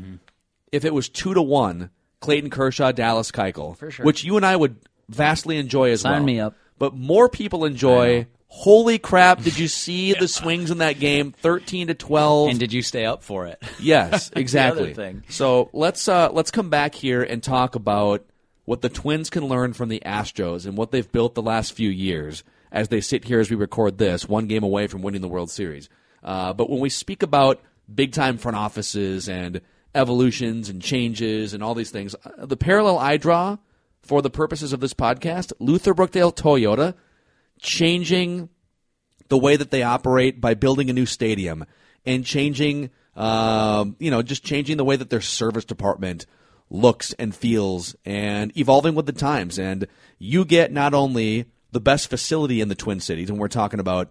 If 0.70 0.84
it 0.84 0.94
was 0.94 1.08
two 1.08 1.34
to 1.34 1.42
one, 1.42 1.90
Clayton 2.20 2.50
Kershaw, 2.50 2.92
Dallas 2.92 3.30
Keuchel, 3.30 3.90
sure. 3.90 4.06
which 4.06 4.24
you 4.24 4.36
and 4.36 4.46
I 4.46 4.54
would 4.54 4.76
vastly 5.08 5.56
enjoy 5.58 5.90
as 5.90 6.02
Sign 6.02 6.12
well. 6.12 6.22
me 6.24 6.40
up. 6.40 6.54
But 6.78 6.94
more 6.94 7.28
people 7.28 7.64
enjoy. 7.64 8.26
Holy 8.48 8.98
crap! 8.98 9.42
Did 9.42 9.58
you 9.58 9.68
see 9.68 10.14
the 10.14 10.28
swings 10.28 10.70
in 10.70 10.78
that 10.78 10.98
game? 10.98 11.32
Thirteen 11.32 11.88
to 11.88 11.94
twelve. 11.94 12.48
And 12.50 12.58
did 12.58 12.72
you 12.72 12.80
stay 12.80 13.04
up 13.04 13.22
for 13.22 13.46
it? 13.46 13.62
Yes, 13.80 14.30
exactly. 14.36 14.94
thing. 14.94 15.24
So 15.28 15.68
let's 15.72 16.08
uh, 16.08 16.30
let's 16.32 16.50
come 16.50 16.70
back 16.70 16.94
here 16.94 17.22
and 17.22 17.42
talk 17.42 17.74
about 17.74 18.24
what 18.64 18.80
the 18.80 18.88
Twins 18.88 19.30
can 19.30 19.44
learn 19.46 19.72
from 19.72 19.88
the 19.88 20.02
Astros 20.04 20.66
and 20.66 20.76
what 20.76 20.90
they've 20.90 21.10
built 21.10 21.34
the 21.34 21.42
last 21.42 21.72
few 21.72 21.90
years 21.90 22.42
as 22.72 22.88
they 22.88 23.00
sit 23.00 23.24
here 23.24 23.40
as 23.40 23.48
we 23.50 23.56
record 23.56 23.98
this, 23.98 24.28
one 24.28 24.46
game 24.46 24.62
away 24.64 24.86
from 24.86 25.02
winning 25.02 25.20
the 25.20 25.28
World 25.28 25.50
Series. 25.50 25.88
Uh, 26.22 26.52
but 26.52 26.68
when 26.68 26.80
we 26.80 26.88
speak 26.88 27.22
about 27.22 27.60
big 27.92 28.12
time 28.12 28.38
front 28.38 28.56
offices 28.56 29.28
and 29.28 29.60
evolutions 29.94 30.68
and 30.68 30.82
changes 30.82 31.54
and 31.54 31.62
all 31.62 31.74
these 31.74 31.90
things, 31.90 32.14
uh, 32.24 32.46
the 32.46 32.56
parallel 32.56 32.98
I 32.98 33.16
draw 33.18 33.58
for 34.06 34.22
the 34.22 34.30
purposes 34.30 34.72
of 34.72 34.80
this 34.80 34.94
podcast, 34.94 35.52
Luther 35.58 35.94
Brookdale 35.94 36.34
Toyota 36.34 36.94
changing 37.60 38.48
the 39.28 39.38
way 39.38 39.56
that 39.56 39.70
they 39.70 39.82
operate 39.82 40.40
by 40.40 40.54
building 40.54 40.88
a 40.90 40.92
new 40.92 41.06
stadium 41.06 41.64
and 42.04 42.24
changing, 42.24 42.90
um, 43.16 43.96
you 43.98 44.10
know, 44.10 44.22
just 44.22 44.44
changing 44.44 44.76
the 44.76 44.84
way 44.84 44.96
that 44.96 45.10
their 45.10 45.20
service 45.20 45.64
department 45.64 46.26
looks 46.70 47.12
and 47.14 47.34
feels 47.34 47.96
and 48.04 48.56
evolving 48.56 48.94
with 48.94 49.06
the 49.06 49.12
times. 49.12 49.58
And 49.58 49.86
you 50.18 50.44
get 50.44 50.72
not 50.72 50.94
only 50.94 51.46
the 51.72 51.80
best 51.80 52.08
facility 52.08 52.60
in 52.60 52.68
the 52.68 52.74
Twin 52.74 53.00
Cities, 53.00 53.30
and 53.30 53.38
we're 53.38 53.48
talking 53.48 53.80
about 53.80 54.10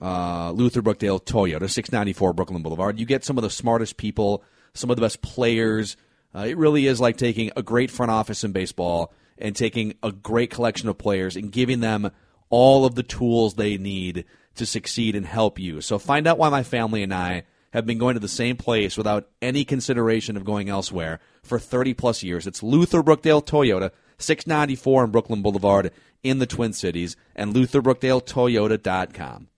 uh, 0.00 0.50
Luther 0.52 0.82
Brookdale 0.82 1.22
Toyota, 1.22 1.70
694 1.70 2.32
Brooklyn 2.32 2.62
Boulevard. 2.62 2.98
You 2.98 3.06
get 3.06 3.24
some 3.24 3.38
of 3.38 3.42
the 3.42 3.50
smartest 3.50 3.96
people, 3.96 4.42
some 4.72 4.90
of 4.90 4.96
the 4.96 5.02
best 5.02 5.22
players. 5.22 5.96
Uh, 6.34 6.46
it 6.48 6.56
really 6.56 6.86
is 6.86 7.00
like 7.00 7.16
taking 7.16 7.52
a 7.56 7.62
great 7.62 7.90
front 7.90 8.10
office 8.10 8.42
in 8.44 8.52
baseball 8.52 9.12
and 9.38 9.54
taking 9.54 9.94
a 10.02 10.12
great 10.12 10.50
collection 10.50 10.88
of 10.88 10.98
players 10.98 11.36
and 11.36 11.52
giving 11.52 11.80
them 11.80 12.10
all 12.50 12.84
of 12.84 12.94
the 12.94 13.02
tools 13.02 13.54
they 13.54 13.76
need 13.76 14.24
to 14.54 14.66
succeed 14.66 15.16
and 15.16 15.26
help 15.26 15.58
you. 15.58 15.80
So 15.80 15.98
find 15.98 16.26
out 16.26 16.38
why 16.38 16.48
my 16.48 16.62
family 16.62 17.02
and 17.02 17.12
I 17.12 17.44
have 17.72 17.86
been 17.86 17.98
going 17.98 18.14
to 18.14 18.20
the 18.20 18.28
same 18.28 18.56
place 18.56 18.96
without 18.96 19.28
any 19.42 19.64
consideration 19.64 20.36
of 20.36 20.44
going 20.44 20.68
elsewhere 20.68 21.18
for 21.42 21.58
30 21.58 21.94
plus 21.94 22.22
years. 22.22 22.46
It's 22.46 22.62
Luther 22.62 23.02
Brookdale 23.02 23.44
Toyota, 23.44 23.90
694 24.18 25.02
on 25.02 25.10
Brooklyn 25.10 25.42
Boulevard 25.42 25.90
in 26.22 26.38
the 26.38 26.46
Twin 26.46 26.72
Cities, 26.72 27.16
and 27.34 27.52
LutherBrookdaleToyota.com. 27.52 29.48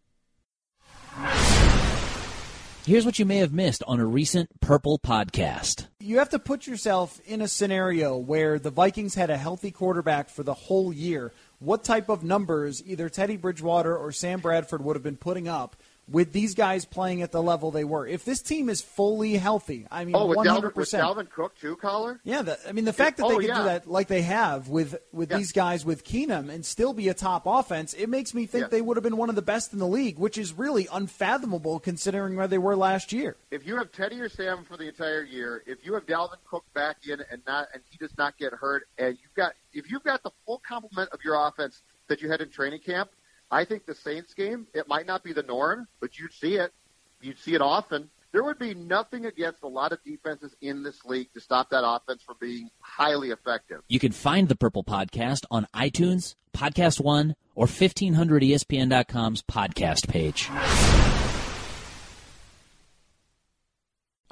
Here's 2.86 3.04
what 3.04 3.18
you 3.18 3.26
may 3.26 3.38
have 3.38 3.52
missed 3.52 3.82
on 3.88 3.98
a 3.98 4.06
recent 4.06 4.60
Purple 4.60 5.00
podcast. 5.00 5.86
You 5.98 6.18
have 6.18 6.30
to 6.30 6.38
put 6.38 6.68
yourself 6.68 7.20
in 7.26 7.40
a 7.40 7.48
scenario 7.48 8.16
where 8.16 8.60
the 8.60 8.70
Vikings 8.70 9.16
had 9.16 9.28
a 9.28 9.36
healthy 9.36 9.72
quarterback 9.72 10.28
for 10.28 10.44
the 10.44 10.54
whole 10.54 10.92
year. 10.92 11.32
What 11.58 11.82
type 11.82 12.08
of 12.08 12.22
numbers 12.22 12.80
either 12.86 13.08
Teddy 13.08 13.36
Bridgewater 13.36 13.96
or 13.96 14.12
Sam 14.12 14.38
Bradford 14.38 14.84
would 14.84 14.94
have 14.94 15.02
been 15.02 15.16
putting 15.16 15.48
up 15.48 15.74
with 16.08 16.32
these 16.32 16.54
guys 16.54 16.84
playing 16.84 17.22
at 17.22 17.32
the 17.32 17.42
level 17.42 17.70
they 17.70 17.84
were? 17.84 18.06
If 18.06 18.24
this 18.24 18.40
team 18.40 18.68
is 18.68 18.80
fully 18.80 19.36
healthy, 19.36 19.86
I 19.90 20.04
mean, 20.04 20.14
Oh, 20.14 20.26
with 20.26 20.36
one 20.36 20.46
Dalvin, 20.46 20.50
hundred 20.52 20.76
with. 20.76 20.90
Dalvin 20.90 21.30
Cook 21.30 21.56
too, 21.58 21.76
caller. 21.76 22.20
Yeah, 22.24 22.42
the, 22.42 22.58
I 22.68 22.72
mean 22.72 22.84
the 22.84 22.92
fact 22.92 23.16
that 23.16 23.24
Oh, 23.24 23.30
they 23.30 23.46
can 23.46 23.48
yeah. 23.48 23.58
do 23.58 23.64
that 23.64 23.90
like 23.90 24.08
they 24.08 24.22
have 24.22 24.68
with 24.68 24.96
with 25.12 25.30
Yeah. 25.30 25.38
these 25.38 25.52
guys 25.52 25.84
with 25.84 26.04
Keenum 26.04 26.48
and 26.50 26.64
still 26.64 26.92
be 26.92 27.08
a 27.08 27.14
top 27.14 27.42
offense, 27.46 27.92
it 27.94 28.08
makes 28.08 28.34
me 28.34 28.46
think 28.46 28.62
Yeah. 28.62 28.68
they 28.68 28.80
would 28.80 28.96
have 28.96 29.04
been 29.04 29.16
one 29.16 29.28
of 29.28 29.34
the 29.36 29.42
best 29.42 29.72
in 29.72 29.78
the 29.78 29.86
league, 29.88 30.18
which 30.18 30.38
is 30.38 30.52
really 30.52 30.86
unfathomable 30.92 31.80
considering 31.80 32.36
where 32.36 32.48
they 32.48 32.58
were 32.58 32.76
last 32.76 33.12
year. 33.12 33.36
If 33.50 33.66
you 33.66 33.76
have 33.76 33.90
Teddy 33.92 34.20
or 34.20 34.28
Sam 34.28 34.64
for 34.64 34.76
the 34.76 34.88
entire 34.88 35.22
year, 35.22 35.62
if 35.66 35.84
you 35.84 35.94
have 35.94 36.06
Dalvin 36.06 36.36
Cook 36.48 36.64
back 36.74 36.98
in 37.08 37.20
and 37.30 37.42
not 37.46 37.68
and 37.74 37.82
he 37.90 37.96
does 37.98 38.16
not 38.16 38.36
get 38.38 38.52
hurt, 38.52 38.86
and 38.98 39.16
you've 39.22 39.34
got 39.34 39.54
if 39.72 39.90
you've 39.90 40.04
got 40.04 40.22
the 40.22 40.30
full 40.44 40.60
complement 40.66 41.10
of 41.10 41.20
your 41.24 41.34
offense 41.48 41.82
that 42.08 42.22
you 42.22 42.30
had 42.30 42.40
in 42.40 42.48
training 42.50 42.80
camp, 42.80 43.10
I 43.50 43.64
think 43.64 43.86
the 43.86 43.94
Saints 43.94 44.34
game 44.34 44.66
it 44.74 44.88
might 44.88 45.06
not 45.06 45.22
be 45.22 45.32
the 45.32 45.42
norm, 45.42 45.88
but 46.00 46.18
you'd 46.18 46.32
see 46.32 46.54
it. 46.56 46.72
You'd 47.20 47.38
see 47.38 47.54
it 47.54 47.62
often. 47.62 48.10
There 48.32 48.44
would 48.44 48.58
be 48.58 48.74
nothing 48.74 49.24
against 49.24 49.62
a 49.62 49.68
lot 49.68 49.92
of 49.92 50.04
defenses 50.04 50.54
in 50.60 50.82
this 50.82 51.04
league 51.04 51.32
to 51.32 51.40
stop 51.40 51.70
that 51.70 51.86
offense 51.86 52.22
from 52.22 52.36
being 52.40 52.68
highly 52.80 53.30
effective. 53.30 53.80
You 53.88 53.98
can 53.98 54.12
find 54.12 54.48
the 54.48 54.56
Purple 54.56 54.84
Podcast 54.84 55.44
on 55.50 55.66
iTunes, 55.74 56.34
Podcast 56.54 57.00
One, 57.00 57.34
or 57.54 57.64
E 57.64 57.68
1500ESPN.com's 57.68 59.42
podcast 59.42 60.08
page. 60.08 60.50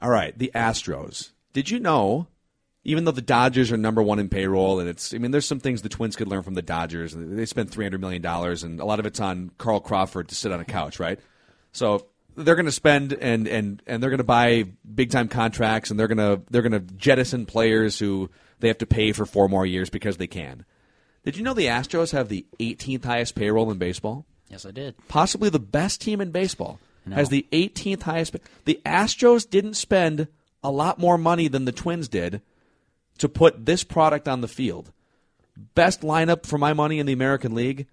All 0.01 0.11
right, 0.11 0.37
the 0.39 0.51
Astros. 0.55 1.31
Did 1.55 1.71
you 1.71 1.81
know, 1.81 2.27
even 2.85 3.05
though 3.05 3.11
the 3.11 3.23
Dodgers 3.23 3.73
are 3.73 3.77
number 3.77 4.03
one 4.03 4.19
in 4.19 4.29
payroll, 4.29 4.79
and 4.81 4.89
it's, 4.89 5.15
I 5.15 5.19
mean, 5.19 5.31
there's 5.31 5.47
some 5.47 5.61
things 5.61 5.83
the 5.83 5.89
Twins 5.89 6.17
could 6.17 6.29
learn 6.29 6.43
from 6.43 6.55
the 6.55 6.63
Dodgers. 6.63 7.15
They 7.17 7.47
spend 7.47 7.71
$300 7.71 7.99
million, 7.99 8.25
and 8.25 8.81
a 8.81 8.85
lot 8.85 9.01
of 9.01 9.07
it's 9.07 9.21
on 9.21 9.51
Carl 9.59 9.81
Crawford 9.81 10.29
to 10.29 10.35
sit 10.35 10.53
on 10.53 10.61
a 10.61 10.65
couch, 10.65 11.01
right? 11.01 11.19
So 11.73 12.07
they're 12.37 12.57
going 12.57 12.67
to 12.67 12.73
spend 12.73 13.13
and, 13.15 13.49
and, 13.49 13.83
and 13.87 14.03
they're 14.03 14.11
going 14.11 14.19
to 14.19 14.25
buy 14.25 14.65
big 14.95 15.11
time 15.11 15.29
contracts, 15.29 15.91
and 15.91 15.99
they're 15.99 16.09
going 16.09 16.19
to 16.19 16.43
they're 16.51 16.63
going 16.63 16.73
to 16.73 16.81
jettison 16.95 17.47
players 17.47 17.99
who 17.99 18.29
they 18.61 18.69
have 18.69 18.79
to 18.79 18.87
pay 18.87 19.13
for 19.13 19.25
four 19.27 19.49
more 19.49 19.65
years 19.67 19.89
because 19.91 20.17
they 20.19 20.27
can. 20.27 20.65
Did 21.25 21.37
you 21.37 21.43
know 21.43 21.55
the 21.55 21.67
Astros 21.67 22.13
have 22.13 22.29
the 22.29 22.45
18th 22.61 23.05
highest 23.05 23.35
payroll 23.35 23.71
in 23.71 23.79
baseball? 23.79 24.27
Yes, 24.51 24.67
I 24.67 24.73
did. 24.73 24.95
possibly 25.09 25.49
the 25.49 25.59
best 25.59 26.01
team 26.03 26.21
in 26.21 26.31
baseball, 26.33 26.79
No. 27.07 27.17
has 27.17 27.31
the 27.31 27.47
18th 27.51 28.03
highest. 28.03 28.37
The 28.67 28.79
Astros 28.85 29.49
didn't 29.49 29.75
spend 29.75 30.29
a 30.63 30.71
lot 30.71 30.99
more 30.99 31.17
money 31.17 31.49
than 31.49 31.65
the 31.65 31.73
Twins 31.73 32.09
did 32.09 32.43
to 33.19 33.29
put 33.29 33.67
this 33.67 33.85
product 33.85 34.29
on 34.29 34.41
the 34.41 34.49
field. 34.49 34.93
Best 35.75 36.01
lineup 36.01 36.47
for 36.47 36.59
my 36.59 36.73
money 36.73 36.99
in 36.99 37.07
the 37.07 37.13
American 37.13 37.55
League. 37.55 37.87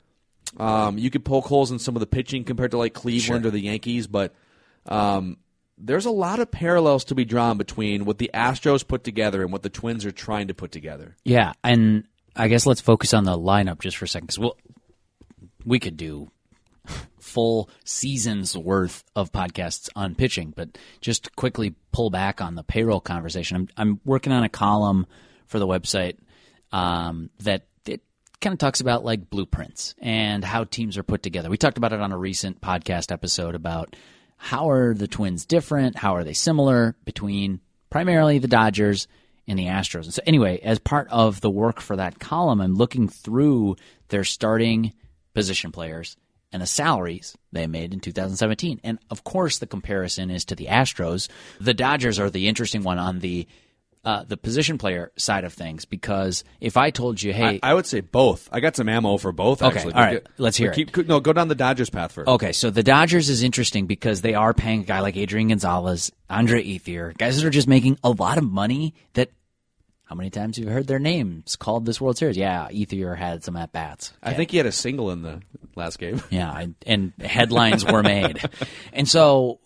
Um, 0.58 0.98
you 0.98 1.10
could 1.10 1.24
poke 1.24 1.46
holes 1.46 1.72
in 1.72 1.80
some 1.80 1.96
of 1.96 2.00
the 2.00 2.08
pitching 2.08 2.44
compared 2.44 2.72
to 2.72 2.78
like 2.78 2.94
Cleveland 2.94 3.44
Sure. 3.44 3.48
or 3.48 3.52
the 3.52 3.62
Yankees, 3.62 4.08
but 4.08 4.34
um, 4.86 5.38
there's 5.78 6.06
a 6.06 6.12
lot 6.12 6.40
of 6.40 6.52
parallels 6.52 7.06
to 7.06 7.16
be 7.16 7.24
drawn 7.24 7.58
between 7.58 8.04
what 8.04 8.18
the 8.18 8.30
Astros 8.34 8.86
put 8.86 9.04
together 9.04 9.44
and 9.44 9.52
what 9.52 9.62
the 9.64 9.70
Twins 9.70 10.06
are 10.06 10.12
trying 10.12 10.48
to 10.48 10.54
put 10.54 10.72
together. 10.72 11.16
Yeah, 11.24 11.54
and 11.64 12.04
I 12.36 12.48
guess 12.48 12.66
let's 12.66 12.82
focus 12.82 13.14
on 13.14 13.24
the 13.24 13.38
lineup 13.38 13.80
just 13.80 13.98
for 13.98 14.06
a 14.06 14.08
second, 14.08 14.28
because 14.28 14.40
we'll, 14.40 14.58
we 15.64 15.80
could 15.80 15.96
do 15.98 16.30
full 17.20 17.70
seasons 17.84 18.58
worth 18.58 19.04
of 19.16 19.32
podcasts 19.32 19.90
on 19.96 20.16
pitching, 20.16 20.54
but 20.56 20.78
just 21.00 21.36
quickly 21.36 21.76
pull 21.92 22.10
back 22.10 22.42
on 22.42 22.56
the 22.56 22.64
payroll 22.64 23.00
conversation. 23.00 23.56
I'm, 23.58 23.70
I'm 23.78 24.00
working 24.04 24.34
on 24.34 24.44
a 24.44 24.50
column 24.50 25.06
for 25.48 25.60
the 25.60 25.68
website 25.68 26.18
um, 26.72 27.30
that 27.40 27.68
it 27.86 28.02
kind 28.40 28.54
of 28.54 28.60
talks 28.60 28.82
about 28.82 29.06
like 29.06 29.30
blueprints 29.30 29.96
and 30.00 30.44
how 30.44 30.64
teams 30.64 30.98
are 30.98 31.04
put 31.04 31.24
together. 31.24 31.50
We 31.50 31.58
talked 31.58 31.78
about 31.78 31.94
it 31.94 32.02
on 32.02 32.12
a 32.12 32.18
recent 32.18 32.62
podcast 32.62 33.12
episode 33.12 33.56
about 33.56 33.96
how 34.38 34.70
are 34.70 34.94
the 34.94 35.08
Twins 35.08 35.46
different, 35.46 35.98
how 35.98 36.16
are 36.16 36.24
they 36.24 36.34
similar 36.34 36.96
between 37.06 37.62
primarily 37.90 38.40
the 38.40 38.48
Dodgers 38.48 39.08
and 39.48 39.60
the 39.60 39.66
Astros. 39.66 40.06
And 40.06 40.14
so 40.14 40.22
anyway, 40.26 40.60
as 40.64 40.80
part 40.80 41.08
of 41.10 41.42
the 41.42 41.50
work 41.50 41.80
for 41.80 41.96
that 41.96 42.20
column, 42.20 42.62
I'm 42.62 42.76
looking 42.76 43.08
through 43.08 43.76
their 44.08 44.24
starting 44.24 44.94
position 45.34 45.72
players 45.72 46.18
and 46.52 46.62
the 46.62 46.68
salaries 46.68 47.38
they 47.52 47.68
made 47.68 47.94
in 47.94 48.00
2017. 48.00 48.82
And 48.84 49.00
of 49.10 49.24
course, 49.24 49.60
the 49.60 49.68
comparison 49.68 50.30
is 50.30 50.46
to 50.46 50.56
the 50.56 50.66
Astros. 50.66 51.30
The 51.60 51.74
Dodgers 51.74 52.20
are 52.20 52.30
the 52.30 52.48
interesting 52.48 52.84
one 52.84 53.00
on 53.00 53.20
the 53.20 53.48
uh, 54.04 54.24
the 54.24 54.38
position 54.38 54.80
player 54.80 55.12
side 55.16 55.44
of 55.44 55.54
things 55.54 55.86
because 55.86 56.44
if 56.60 56.76
I 56.76 56.90
told 56.90 57.22
you, 57.22 57.34
hey, 57.34 57.60
I, 57.62 57.72
I 57.72 57.74
would 57.76 57.86
say 57.86 58.02
both. 58.02 58.50
I 58.52 58.60
got 58.60 58.76
some 58.76 58.90
ammo 58.90 59.18
for 59.18 59.32
both. 59.32 59.62
Okay, 59.62 59.78
actually. 59.78 59.94
all 59.94 60.02
right, 60.02 60.24
But 60.24 60.32
let's 60.40 60.58
hear 60.58 60.72
but 60.72 60.80
it. 60.80 60.94
keep, 60.94 61.08
No, 61.08 61.20
go 61.20 61.34
down 61.34 61.50
the 61.50 61.56
Dodgers 61.56 61.92
path 61.92 62.14
first. 62.14 62.28
Okay, 62.28 62.52
so 62.52 62.72
the 62.72 62.82
Dodgers 62.82 63.30
is 63.30 63.44
interesting 63.44 63.86
because 63.86 64.22
they 64.22 64.34
are 64.34 64.54
paying 64.54 64.82
a 64.82 64.86
guy 64.86 65.02
like 65.02 65.18
Adrian 65.18 65.50
Gonzalez, 65.50 66.12
Andre 66.30 66.64
Ethier, 66.64 67.16
guys 67.16 67.38
that 67.38 67.46
are 67.46 67.52
just 67.52 67.68
making 67.68 68.00
a 68.04 68.10
lot 68.10 68.40
of 68.40 68.44
money 68.44 68.96
that 69.14 69.30
How 70.12 70.16
many 70.16 70.30
times 70.30 70.58
have 70.58 70.66
you 70.66 70.72
heard 70.74 70.88
their 70.88 71.00
names 71.00 71.56
called 71.56 71.86
this 71.86 72.02
World 72.02 72.18
Series? 72.18 72.36
Yeah, 72.36 72.68
Ethier 72.70 73.18
had 73.18 73.46
some 73.46 73.56
at 73.56 73.72
bats. 73.72 74.12
I 74.22 74.34
think 74.34 74.52
he 74.52 74.58
had 74.58 74.66
a 74.66 74.72
single 74.74 75.10
in 75.10 75.22
the 75.22 75.42
last 75.78 76.00
game. 76.00 76.22
Yeah, 76.30 76.66
and 76.86 77.14
headlines 77.18 77.86
were 77.86 78.04
made, 78.04 78.44
and 78.92 79.08
so 79.08 79.62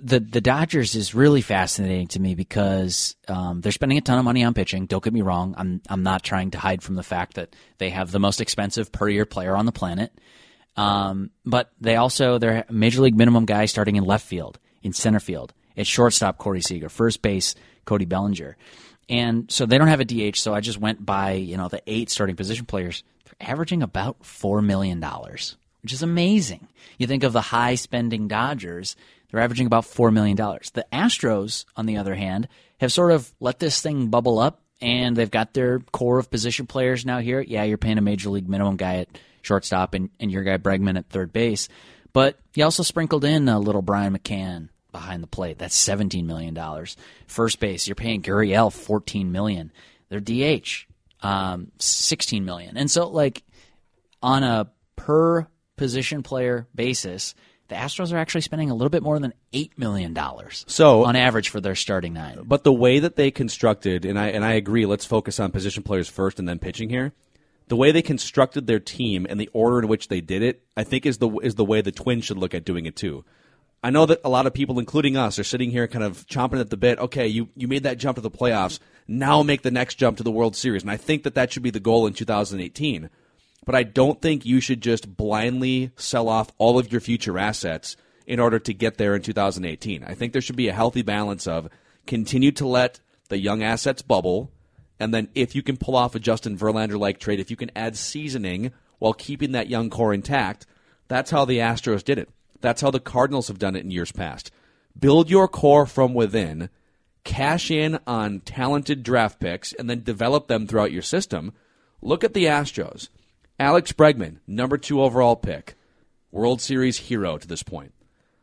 the 0.00 0.20
the 0.20 0.40
Dodgers 0.40 0.94
is 0.94 1.16
really 1.16 1.40
fascinating 1.40 2.06
to 2.08 2.20
me 2.20 2.36
because 2.36 3.16
um, 3.26 3.60
they're 3.60 3.72
spending 3.72 3.98
a 3.98 4.00
ton 4.00 4.20
of 4.20 4.24
money 4.24 4.44
on 4.44 4.54
pitching. 4.54 4.86
Don't 4.86 5.02
get 5.02 5.12
me 5.12 5.22
wrong; 5.22 5.56
I'm 5.58 5.82
I'm 5.88 6.04
not 6.04 6.22
trying 6.22 6.52
to 6.52 6.58
hide 6.58 6.80
from 6.80 6.94
the 6.94 7.02
fact 7.02 7.34
that 7.34 7.56
they 7.78 7.90
have 7.90 8.12
the 8.12 8.20
most 8.20 8.40
expensive 8.40 8.92
per 8.92 9.08
year 9.08 9.26
player 9.26 9.56
on 9.56 9.66
the 9.66 9.72
planet. 9.72 10.12
Um, 10.76 11.30
but 11.44 11.72
they 11.80 11.96
also 11.96 12.38
they're 12.38 12.64
a 12.68 12.72
major 12.72 13.00
league 13.00 13.16
minimum 13.16 13.46
guy 13.46 13.64
starting 13.64 13.96
in 13.96 14.04
left 14.04 14.24
field, 14.24 14.60
in 14.80 14.92
center 14.92 15.18
field, 15.18 15.54
at 15.76 15.88
shortstop 15.88 16.38
Corey 16.38 16.60
Seager, 16.60 16.88
first 16.88 17.20
base 17.20 17.56
Cody 17.84 18.04
Bellinger, 18.04 18.56
and 19.08 19.50
so 19.50 19.66
they 19.66 19.78
don't 19.78 19.88
have 19.88 20.00
a 20.00 20.04
DH. 20.04 20.36
So 20.36 20.54
I 20.54 20.60
just 20.60 20.78
went 20.78 21.04
by 21.04 21.32
you 21.32 21.56
know 21.56 21.68
the 21.68 21.82
eight 21.86 22.10
starting 22.10 22.36
position 22.36 22.66
players. 22.66 23.02
They're 23.24 23.50
averaging 23.50 23.82
about 23.82 24.24
four 24.24 24.62
million 24.62 25.00
dollars, 25.00 25.56
which 25.82 25.92
is 25.92 26.02
amazing. 26.02 26.68
You 26.98 27.06
think 27.06 27.22
of 27.22 27.32
the 27.32 27.40
high 27.40 27.74
spending 27.76 28.28
Dodgers, 28.28 28.96
they're 29.30 29.40
averaging 29.40 29.66
about 29.66 29.84
four 29.84 30.10
million 30.10 30.36
dollars. 30.36 30.70
The 30.70 30.86
Astros, 30.92 31.64
on 31.76 31.86
the 31.86 31.96
other 31.98 32.14
hand, 32.14 32.48
have 32.80 32.92
sort 32.92 33.12
of 33.12 33.32
let 33.40 33.58
this 33.58 33.80
thing 33.80 34.08
bubble 34.08 34.38
up. 34.38 34.62
And 34.80 35.16
they've 35.16 35.28
got 35.28 35.54
their 35.54 35.80
core 35.80 36.20
of 36.20 36.30
position 36.30 36.68
players 36.68 37.04
now 37.04 37.18
here. 37.18 37.40
Yeah, 37.40 37.64
you're 37.64 37.78
paying 37.78 37.98
a 37.98 38.00
major 38.00 38.30
league 38.30 38.48
minimum 38.48 38.76
guy 38.76 38.98
at 38.98 39.08
shortstop 39.42 39.92
and, 39.94 40.10
and 40.20 40.30
your 40.30 40.44
guy 40.44 40.56
Bregman 40.56 40.96
at 40.96 41.08
third 41.08 41.32
base. 41.32 41.68
But 42.12 42.38
you 42.54 42.62
also 42.62 42.84
sprinkled 42.84 43.24
in 43.24 43.48
a 43.48 43.58
little 43.58 43.82
Brian 43.82 44.16
McCann 44.16 44.68
behind 44.98 45.22
the 45.22 45.28
plate. 45.28 45.58
That's 45.58 45.76
seventeen 45.76 46.26
million 46.26 46.54
dollars. 46.54 46.96
First 47.28 47.60
base, 47.60 47.86
you're 47.86 47.94
paying 47.94 48.20
Gurriel 48.22 48.72
fourteen 48.72 49.30
million. 49.30 49.70
Their 50.08 50.20
DH, 50.20 50.86
um, 51.22 51.70
sixteen 51.78 52.44
million. 52.44 52.76
And 52.76 52.90
so, 52.90 53.08
like 53.08 53.44
on 54.20 54.42
a 54.42 54.70
per 54.96 55.46
position 55.76 56.24
player 56.24 56.66
basis, 56.74 57.36
the 57.68 57.76
Astros 57.76 58.12
are 58.12 58.16
actually 58.16 58.40
spending 58.40 58.70
a 58.70 58.74
little 58.74 58.90
bit 58.90 59.04
more 59.04 59.20
than 59.20 59.32
eight 59.52 59.78
million 59.78 60.14
dollars. 60.14 60.64
So- 60.66 61.04
on 61.04 61.14
average 61.14 61.50
for 61.50 61.60
their 61.60 61.76
starting 61.76 62.14
nine. 62.14 62.40
But 62.44 62.64
the 62.64 62.72
way 62.72 62.98
that 62.98 63.14
they 63.14 63.30
constructed, 63.30 64.04
and 64.04 64.18
I 64.18 64.28
and 64.28 64.44
I 64.44 64.54
agree, 64.54 64.84
let's 64.84 65.04
focus 65.04 65.38
on 65.38 65.52
position 65.52 65.84
players 65.84 66.08
first 66.08 66.40
and 66.40 66.48
then 66.48 66.58
pitching 66.58 66.90
here. 66.90 67.12
The 67.68 67.76
way 67.76 67.92
they 67.92 68.02
constructed 68.02 68.66
their 68.66 68.80
team 68.80 69.26
and 69.28 69.38
the 69.38 69.50
order 69.52 69.78
in 69.78 69.88
which 69.88 70.08
they 70.08 70.22
did 70.22 70.42
it, 70.42 70.64
I 70.76 70.82
think 70.84 71.06
is 71.06 71.18
the 71.18 71.28
is 71.38 71.54
the 71.54 71.64
way 71.64 71.82
the 71.82 71.92
Twins 71.92 72.24
should 72.24 72.38
look 72.38 72.54
at 72.54 72.64
doing 72.64 72.86
it 72.86 72.96
too. 72.96 73.24
I 73.82 73.90
know 73.90 74.06
that 74.06 74.20
a 74.24 74.28
lot 74.28 74.46
of 74.46 74.54
people, 74.54 74.78
including 74.78 75.16
us, 75.16 75.38
are 75.38 75.44
sitting 75.44 75.70
here 75.70 75.86
kind 75.86 76.04
of 76.04 76.26
chomping 76.26 76.60
at 76.60 76.70
the 76.70 76.76
bit. 76.76 76.98
Okay, 76.98 77.28
you, 77.28 77.48
you 77.54 77.68
made 77.68 77.84
that 77.84 77.98
jump 77.98 78.16
to 78.16 78.20
the 78.20 78.30
playoffs. 78.30 78.80
Now 79.06 79.42
make 79.42 79.62
the 79.62 79.70
next 79.70 79.94
jump 79.94 80.16
to 80.16 80.24
the 80.24 80.32
World 80.32 80.56
Series. 80.56 80.82
And 80.82 80.90
I 80.90 80.96
think 80.96 81.22
that 81.22 81.34
that 81.34 81.52
should 81.52 81.62
be 81.62 81.70
the 81.70 81.78
goal 81.78 82.06
in 82.06 82.12
2018. 82.12 83.08
But 83.64 83.74
I 83.74 83.84
don't 83.84 84.20
think 84.20 84.44
you 84.44 84.60
should 84.60 84.80
just 84.80 85.16
blindly 85.16 85.92
sell 85.96 86.28
off 86.28 86.50
all 86.58 86.78
of 86.78 86.90
your 86.90 87.00
future 87.00 87.38
assets 87.38 87.96
in 88.26 88.40
order 88.40 88.58
to 88.58 88.74
get 88.74 88.98
there 88.98 89.14
in 89.14 89.22
2018. 89.22 90.04
I 90.04 90.14
think 90.14 90.32
there 90.32 90.42
should 90.42 90.56
be 90.56 90.68
a 90.68 90.72
healthy 90.72 91.02
balance 91.02 91.46
of 91.46 91.68
continue 92.06 92.52
to 92.52 92.66
let 92.66 93.00
the 93.28 93.38
young 93.38 93.62
assets 93.62 94.02
bubble, 94.02 94.50
and 94.98 95.14
then 95.14 95.28
if 95.34 95.54
you 95.54 95.62
can 95.62 95.76
pull 95.76 95.96
off 95.96 96.14
a 96.14 96.18
Justin 96.18 96.58
Verlander 96.58 96.98
like 96.98 97.20
trade, 97.20 97.40
if 97.40 97.50
you 97.50 97.56
can 97.56 97.70
add 97.76 97.96
seasoning 97.96 98.72
while 98.98 99.12
keeping 99.12 99.52
that 99.52 99.68
young 99.68 99.90
core 99.90 100.12
intact, 100.12 100.66
that's 101.08 101.30
how 101.30 101.44
the 101.44 101.58
Astros 101.58 102.04
did 102.04 102.18
it. 102.18 102.28
That's 102.60 102.80
how 102.80 102.90
the 102.90 103.00
Cardinals 103.00 103.48
have 103.48 103.58
done 103.58 103.76
it 103.76 103.84
in 103.84 103.90
years 103.90 104.12
past. 104.12 104.50
Build 104.98 105.30
your 105.30 105.48
core 105.48 105.86
from 105.86 106.14
within, 106.14 106.70
cash 107.24 107.70
in 107.70 107.98
on 108.06 108.40
talented 108.40 109.02
draft 109.02 109.38
picks, 109.38 109.72
and 109.72 109.88
then 109.88 110.02
develop 110.02 110.48
them 110.48 110.66
throughout 110.66 110.92
your 110.92 111.02
system. 111.02 111.52
Look 112.02 112.24
at 112.24 112.34
the 112.34 112.46
Astros. 112.46 113.08
Alex 113.60 113.92
Bregman, 113.92 114.38
number 114.46 114.78
two 114.78 115.02
overall 115.02 115.36
pick, 115.36 115.74
World 116.30 116.60
Series 116.60 116.98
hero 116.98 117.38
to 117.38 117.48
this 117.48 117.62
point. 117.62 117.92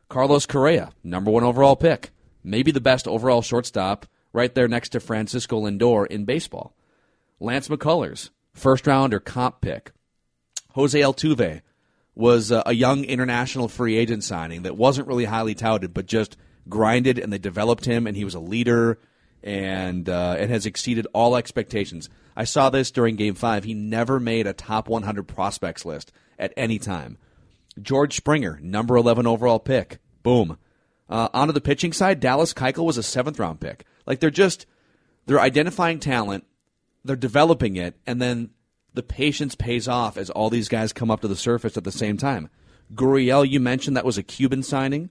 Carlos 0.10 0.46
Correa, 0.46 0.92
number 1.04 1.32
one 1.32 1.44
overall 1.44 1.76
pick, 1.76 2.12
maybe 2.44 2.72
the 2.72 2.82
best 2.82 3.08
overall 3.08 3.42
shortstop, 3.42 4.06
right 4.34 4.54
there 4.54 4.68
next 4.68 4.90
to 4.90 5.00
Francisco 5.00 5.62
Lindor 5.62 6.06
in 6.08 6.26
baseball. 6.26 6.76
Lance 7.40 7.70
McCullers, 7.70 8.30
first 8.54 8.86
round 8.88 9.14
or 9.14 9.20
comp 9.20 9.62
pick. 9.62 9.92
Jose 10.74 11.00
Altuve 11.00 11.62
was 12.16 12.52
uh, 12.52 12.64
a 12.66 12.74
young 12.74 13.04
international 13.04 13.68
free 13.68 13.98
agent 13.98 14.24
signing 14.24 14.64
that 14.64 14.78
wasn't 14.78 15.08
really 15.08 15.26
highly 15.26 15.54
touted, 15.54 15.94
but 15.94 16.06
just 16.06 16.38
grinded 16.68 17.20
and 17.20 17.32
they 17.32 17.38
developed 17.38 17.86
him, 17.86 18.08
and 18.08 18.16
he 18.16 18.24
was 18.24 18.36
a 18.36 18.40
leader 18.40 19.00
and 19.46 20.10
uh, 20.10 20.36
it 20.40 20.50
has 20.50 20.66
exceeded 20.66 21.06
all 21.14 21.38
expectations. 21.38 22.10
I 22.36 22.46
saw 22.46 22.72
this 22.72 22.90
during 22.90 23.16
Game 23.16 23.36
Five. 23.36 23.64
He 23.64 23.76
never 23.76 24.20
made 24.20 24.48
a 24.48 24.54
top 24.54 24.90
100 24.90 25.24
prospects 25.24 25.86
list 25.86 26.12
at 26.40 26.52
any 26.58 26.80
time. 26.80 27.18
George 27.80 28.16
Springer, 28.16 28.60
number 28.62 28.98
11 28.98 29.28
overall 29.28 29.60
pick. 29.60 30.00
Boom. 30.24 30.58
Uh, 31.08 31.30
onto 31.34 31.54
the 31.54 31.62
pitching 31.62 31.94
side, 31.94 32.20
Dallas 32.20 32.54
Keuchel 32.54 32.86
was 32.86 32.98
a 32.98 33.04
seventh 33.04 33.40
round 33.40 33.60
pick. 33.60 33.86
Like 34.08 34.20
they're 34.20 34.32
just 34.32 34.66
they're 35.28 35.40
identifying 35.40 36.00
talent, 36.00 36.46
they're 37.04 37.16
developing 37.16 37.76
it, 37.76 37.96
and 38.08 38.20
then 38.20 38.50
the 38.96 39.04
patience 39.04 39.56
pays 39.56 39.88
off 39.88 40.18
as 40.18 40.30
all 40.30 40.50
these 40.50 40.68
guys 40.70 40.92
come 40.94 41.12
up 41.12 41.22
to 41.22 41.28
the 41.28 41.36
surface 41.36 41.78
at 41.78 41.84
the 41.84 41.92
same 41.92 42.18
time. 42.18 42.50
Gurriel, 42.94 43.48
you 43.48 43.60
mentioned 43.60 43.96
that 43.98 44.06
was 44.06 44.18
a 44.18 44.24
Cuban 44.24 44.64
signing. 44.64 45.10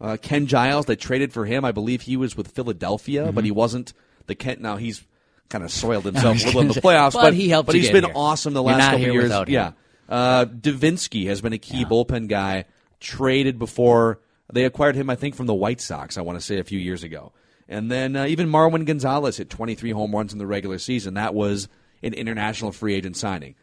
Uh, 0.00 0.16
Ken 0.20 0.46
Giles, 0.46 0.86
they 0.86 0.96
traded 0.96 1.32
for 1.32 1.46
him. 1.46 1.64
I 1.64 1.72
believe 1.72 2.02
he 2.02 2.16
was 2.16 2.36
with 2.36 2.48
Philadelphia, 2.48 3.32
but 3.32 3.44
he 3.44 3.50
wasn't 3.50 3.92
the 4.26 4.34
Kent. 4.34 4.60
Now 4.60 4.76
he's 4.76 5.04
kind 5.48 5.64
of 5.64 5.70
soiled 5.70 6.04
himself 6.04 6.42
a 6.42 6.44
little 6.46 6.60
in 6.62 6.68
the 6.68 6.74
playoffs, 6.74 7.12
But 7.14 7.22
but, 7.22 7.34
he 7.34 7.48
helped 7.48 7.66
But 7.66 7.76
he's 7.76 7.90
been 7.90 8.04
here. 8.04 8.12
awesome 8.14 8.52
the 8.52 8.62
last 8.62 8.78
not 8.78 8.84
couple 8.92 8.98
here 8.98 9.12
years. 9.12 9.30
him. 9.32 9.44
Yeah, 9.48 9.72
uh, 10.08 10.44
Devenski 10.46 11.26
has 11.28 11.40
been 11.40 11.52
a 11.52 11.58
key 11.58 11.84
bullpen 11.84 12.28
guy. 12.28 12.64
Traded 12.98 13.58
before 13.58 14.20
they 14.52 14.64
acquired 14.64 14.96
him, 14.96 15.10
I 15.10 15.16
think, 15.16 15.34
from 15.34 15.46
the 15.46 15.54
White 15.54 15.80
Sox. 15.80 16.16
I 16.18 16.22
want 16.22 16.38
to 16.38 16.44
say 16.44 16.58
a 16.58 16.64
few 16.64 16.78
years 16.78 17.02
ago, 17.02 17.32
and 17.68 17.90
then 17.90 18.16
uh, 18.16 18.24
even 18.26 18.48
Marwin 18.48 18.84
Gonzalez 18.86 19.36
hit 19.36 19.50
23 19.50 19.90
home 19.90 20.12
runs 20.14 20.32
in 20.32 20.38
the 20.38 20.46
regular 20.46 20.78
season. 20.78 21.14
That 21.14 21.34
was 21.34 21.68
an 22.02 22.14
international 22.14 22.72
free 22.72 22.94
agent 22.94 23.16
signing. 23.16 23.54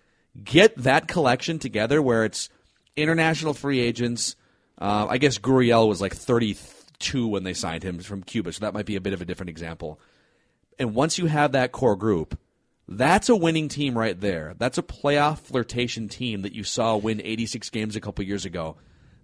Get 0.44 0.76
that 0.78 1.08
collection 1.08 1.60
together 1.60 2.02
where 2.02 2.26
it's 2.26 2.50
international 2.96 3.54
free 3.54 3.80
agents. 3.80 4.36
Uh, 4.80 5.08
I 5.10 5.18
guess 5.18 5.38
Gurriel 5.38 5.88
was 5.88 6.02
like 6.02 6.16
32 6.16 7.28
when 7.28 7.44
they 7.44 7.54
signed 7.54 7.84
him 7.84 8.00
from 8.00 8.24
Cuba, 8.24 8.52
so 8.52 8.62
that 8.62 8.74
might 8.74 8.86
be 8.86 8.96
a 8.96 9.02
bit 9.02 9.14
of 9.14 9.22
a 9.22 9.26
different 9.26 9.52
example. 9.52 10.00
And 10.80 10.96
once 10.96 11.18
you 11.18 11.28
have 11.28 11.52
that 11.52 11.72
core 11.72 11.96
group, 11.96 12.38
that's 12.88 13.30
a 13.30 13.36
winning 13.36 13.70
team 13.70 13.98
right 13.98 14.20
there. 14.20 14.56
That's 14.58 14.78
a 14.78 14.84
playoff 14.84 15.40
flirtation 15.40 16.10
team 16.10 16.42
that 16.42 16.54
you 16.54 16.64
saw 16.64 16.98
win 16.98 17.22
86 17.24 17.70
games 17.70 17.96
a 17.96 18.02
couple 18.02 18.26
years 18.26 18.46
ago. 18.46 18.78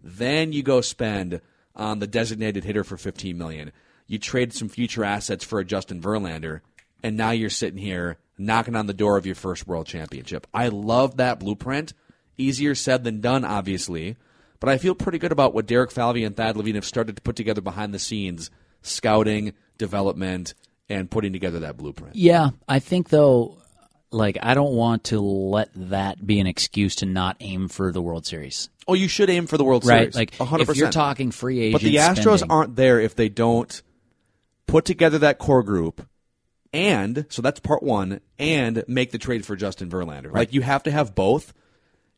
Then 0.04 0.54
you 0.54 0.64
go 0.64 0.82
spend 0.82 1.42
on 1.76 2.00
the 2.00 2.08
designated 2.08 2.64
hitter 2.64 2.84
for 2.84 2.98
15 2.98 3.38
million. 3.38 3.72
You 4.08 4.18
trade 4.18 4.54
some 4.54 4.70
future 4.70 5.04
assets 5.04 5.44
for 5.44 5.60
a 5.60 5.66
Justin 5.66 6.02
Verlander, 6.02 6.62
and 7.04 7.18
now 7.18 7.32
you're 7.32 7.50
sitting 7.50 7.80
here 7.80 8.18
knocking 8.40 8.76
on 8.76 8.88
the 8.88 8.94
door 8.94 9.18
of 9.18 9.26
your 9.26 9.36
first 9.36 9.68
world 9.68 9.86
championship. 9.86 10.48
I 10.54 10.70
love 10.70 11.18
that 11.18 11.40
blueprint. 11.40 11.94
Easier 12.38 12.74
said 12.74 13.04
than 13.04 13.20
done, 13.20 13.44
obviously, 13.44 14.16
but 14.62 14.70
I 14.70 14.78
feel 14.78 14.96
pretty 14.96 15.18
good 15.20 15.32
about 15.34 15.54
what 15.54 15.66
Derek 15.66 15.92
Falvey 15.92 16.24
and 16.24 16.36
Thad 16.36 16.56
Levine 16.56 16.76
have 16.76 16.86
started 16.86 17.18
to 17.18 17.22
put 17.22 17.36
together 17.36 17.60
behind 17.62 17.94
the 17.94 18.00
scenes, 18.00 18.50
scouting, 18.82 19.54
development, 19.78 20.54
and 20.88 21.12
putting 21.12 21.34
together 21.34 21.60
that 21.60 21.76
blueprint. 21.78 22.16
Yeah, 22.16 22.50
I 22.68 22.80
think 22.80 23.10
though, 23.10 23.58
like 24.12 24.38
I 24.42 24.54
don't 24.54 24.74
want 24.74 25.04
to 25.06 25.20
let 25.20 25.70
that 25.76 26.26
be 26.26 26.40
an 26.40 26.48
excuse 26.48 26.96
to 26.96 27.06
not 27.06 27.36
aim 27.42 27.68
for 27.68 27.92
the 27.92 28.02
World 28.02 28.26
Series, 28.26 28.70
Oh, 28.88 28.94
you 28.96 29.08
should 29.08 29.30
aim 29.30 29.46
for 29.46 29.58
the 29.58 29.64
World 29.64 29.86
right? 29.86 30.12
Series. 30.12 30.16
Like 30.16 30.32
100%. 30.38 30.62
if 30.70 30.76
you're 30.78 30.90
talking 30.90 31.30
free 31.32 31.60
agent, 31.60 31.74
But 31.74 31.82
the 31.84 31.98
Astros 31.98 32.38
spending- 32.38 32.50
aren't 32.52 32.76
there 32.76 33.00
if 33.00 33.16
they 33.16 33.30
don't 33.30 33.84
put 34.66 34.86
together 34.86 35.20
that 35.20 35.38
core 35.40 35.62
group 35.62 36.08
and 36.74 37.26
so 37.30 37.42
that's 37.42 37.60
part 37.60 37.84
one 37.84 38.22
and 38.38 38.84
make 38.88 39.12
the 39.12 39.18
trade 39.18 39.46
for 39.46 39.56
Justin 39.56 39.90
Verlander. 39.90 40.32
Like 40.32 40.54
you 40.54 40.62
have 40.62 40.84
to 40.84 40.92
have 40.92 41.16
both. 41.16 41.54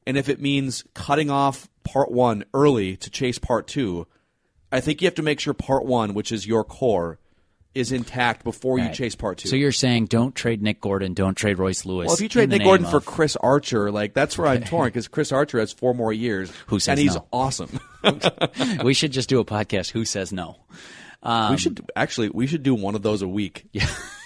And 0.07 0.17
if 0.17 0.29
it 0.29 0.41
means 0.41 0.83
cutting 0.93 1.29
off 1.29 1.69
part 1.83 2.11
one 2.11 2.43
early 2.53 2.97
to 2.97 3.09
chase 3.09 3.37
part 3.37 3.67
two, 3.67 4.07
I 4.71 4.79
think 4.79 5.01
you 5.01 5.05
have 5.07 5.15
to 5.15 5.21
make 5.23 5.39
sure 5.39 5.53
part 5.53 5.85
one, 5.85 6.13
which 6.13 6.31
is 6.31 6.47
your 6.47 6.63
core, 6.63 7.19
is 7.73 7.91
intact 7.91 8.43
before 8.43 8.79
you 8.79 8.89
chase 8.89 9.15
part 9.15 9.37
two. 9.37 9.47
So 9.47 9.55
you're 9.55 9.71
saying 9.71 10.07
don't 10.07 10.35
trade 10.35 10.61
Nick 10.61 10.81
Gordon, 10.81 11.13
don't 11.13 11.35
trade 11.35 11.57
Royce 11.57 11.85
Lewis. 11.85 12.07
well, 12.07 12.15
if 12.15 12.21
you 12.21 12.27
trade 12.27 12.49
Nick 12.49 12.63
Gordon 12.63 12.83
name 12.83 12.91
for 12.91 12.99
Chris 12.99 13.37
Archer, 13.37 13.91
like 13.91 14.13
that's 14.13 14.37
where 14.37 14.47
I'm 14.47 14.63
torn 14.63 14.87
because 14.87 15.07
Chris 15.07 15.31
Archer 15.31 15.59
has 15.59 15.71
four 15.71 15.93
more 15.93 16.11
years, 16.11 16.51
Who 16.67 16.79
says 16.79 16.93
and 16.93 16.99
he's 16.99 17.15
no? 17.15 17.27
awesome. 17.31 17.79
we 18.83 18.93
should 18.93 19.11
just 19.11 19.29
do 19.29 19.39
a 19.39 19.45
podcast. 19.45 19.91
Who 19.91 20.03
says 20.03 20.33
no? 20.33 20.57
Um, 21.23 21.51
we 21.51 21.57
should 21.57 21.89
actually 21.95 22.29
we 22.29 22.47
should 22.47 22.63
do 22.63 22.75
one 22.75 22.95
of 22.95 23.03
those 23.03 23.21
a 23.21 23.27
week. 23.27 23.67
Yeah, 23.71 23.87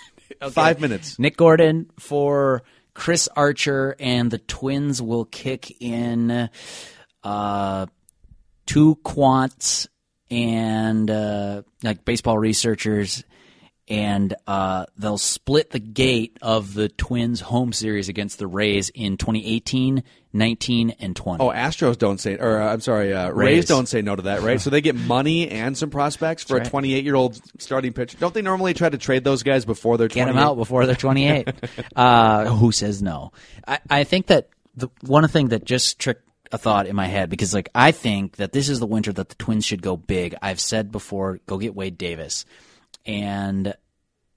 five 0.51 0.79
minutes. 0.79 1.19
Nick 1.19 1.37
Gordon 1.37 1.89
for 1.99 2.63
Chris 2.93 3.27
Archer, 3.35 3.95
and 3.99 4.31
the 4.31 4.37
Twins 4.37 5.01
will 5.01 5.25
kick 5.25 5.81
in 5.81 6.49
uh, 7.23 7.85
two 8.65 8.95
quants 9.03 9.87
and 10.31 11.09
uh, 11.11 11.61
like 11.83 12.05
baseball 12.05 12.37
researchers 12.37 13.23
and 13.87 14.33
uh, 14.47 14.85
they'll 14.97 15.17
split 15.17 15.71
the 15.71 15.79
gate 15.79 16.37
of 16.41 16.73
the 16.73 16.89
Twins 16.89 17.41
home 17.41 17.71
series 17.71 18.09
against 18.09 18.39
the 18.39 18.47
Rays 18.47 18.89
in 18.89 19.17
2018, 19.17 20.03
19, 20.33 20.95
and 20.99 21.15
20. 21.15 21.43
Oh, 21.43 21.49
Astros 21.49 21.97
don't 21.97 22.19
say, 22.19 22.37
or 22.37 22.59
uh, 22.61 22.73
I'm 22.73 22.81
sorry, 22.81 23.13
uh, 23.13 23.29
Rays. 23.29 23.57
Rays. 23.57 23.65
don't 23.65 23.87
say 23.87 24.01
no 24.01 24.15
to 24.15 24.23
that, 24.23 24.41
right? 24.41 24.59
so 24.59 24.69
they 24.69 24.81
get 24.81 24.95
money 24.95 25.49
and 25.49 25.77
some 25.77 25.89
prospects 25.89 26.43
for 26.43 26.57
a 26.57 26.65
28 26.65 27.03
year 27.03 27.15
old 27.15 27.39
starting 27.59 27.93
pitcher. 27.93 28.17
Don't 28.17 28.33
they 28.33 28.41
normally 28.41 28.73
try 28.73 28.89
to 28.89 28.97
trade 28.97 29.23
those 29.23 29.43
guys 29.43 29.65
before 29.65 29.97
they're 29.97 30.07
Get 30.07 30.23
28? 30.23 30.33
them 30.33 30.43
out 30.43 30.55
before 30.55 30.85
they're 30.85 30.95
28. 30.95 31.47
uh, 31.95 32.45
who 32.45 32.71
says 32.71 33.01
no? 33.03 33.31
I, 33.67 33.79
I 33.89 34.03
think 34.03 34.27
that 34.27 34.49
the 34.75 34.89
one 35.01 35.27
thing 35.27 35.49
that 35.49 35.63
just 35.63 35.99
tricked 35.99 36.23
a 36.51 36.57
thought 36.57 36.87
in 36.87 36.95
my 36.95 37.07
head 37.07 37.29
because, 37.29 37.53
like, 37.53 37.69
I 37.73 37.91
think 37.91 38.37
that 38.37 38.51
this 38.51 38.69
is 38.69 38.79
the 38.79 38.85
winter 38.85 39.11
that 39.13 39.29
the 39.29 39.35
Twins 39.35 39.65
should 39.65 39.81
go 39.81 39.97
big. 39.97 40.35
I've 40.41 40.59
said 40.59 40.91
before, 40.91 41.39
go 41.47 41.57
get 41.57 41.75
Wade 41.75 41.97
Davis, 41.97 42.45
and 43.05 43.73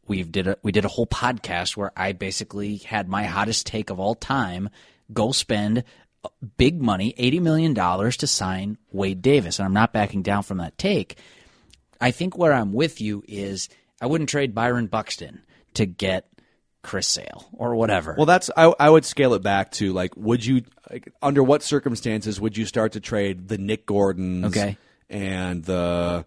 we've 0.07 0.31
did 0.33 0.47
a 0.47 0.57
we 0.63 0.73
did 0.73 0.85
a 0.85 0.89
whole 0.89 1.07
podcast 1.07 1.77
where 1.77 1.93
I 1.97 2.13
basically 2.13 2.77
had 2.79 3.09
my 3.09 3.25
hottest 3.25 3.67
take 3.67 3.91
of 3.91 4.01
all 4.01 4.15
time. 4.15 4.69
Go 5.13 5.33
spend 5.33 5.85
big 6.57 6.81
money, 6.81 7.15
eighty 7.17 7.41
million 7.41 7.75
dollars 7.75 8.17
to 8.19 8.27
sign 8.27 8.79
Wade 8.93 9.23
Davis, 9.23 9.59
and 9.59 9.67
I'm 9.67 9.73
not 9.75 9.93
backing 9.93 10.23
down 10.23 10.43
from 10.43 10.59
that 10.59 10.77
take. 10.79 11.19
I 12.01 12.11
think 12.11 12.37
where 12.39 12.53
I'm 12.53 12.73
with 12.73 13.01
you 13.01 13.25
is 13.27 13.69
I 14.01 14.07
wouldn't 14.07 14.31
trade 14.31 14.55
Byron 14.55 14.87
Buxton 14.87 15.43
to 15.75 15.87
get 15.87 16.27
Chris 16.83 17.07
Sale 17.09 17.49
or 17.53 17.75
whatever. 17.75 18.15
Well, 18.17 18.27
that's 18.27 18.51
I, 18.57 18.73
I 18.79 18.89
would 18.89 19.05
scale 19.05 19.35
it 19.35 19.43
back 19.43 19.73
to 19.73 19.93
like, 19.93 20.17
would 20.17 20.45
you 20.47 20.63
like, 20.91 21.13
under 21.23 21.43
what 21.43 21.63
circumstances 21.63 22.41
would 22.41 22.57
you 22.57 22.67
start 22.67 22.93
to 22.93 23.01
trade 23.01 23.49
the 23.49 23.59
Nick 23.59 23.85
Gordons, 23.87 24.47
Okay. 24.47 24.77
and 25.11 25.65
the 25.65 26.25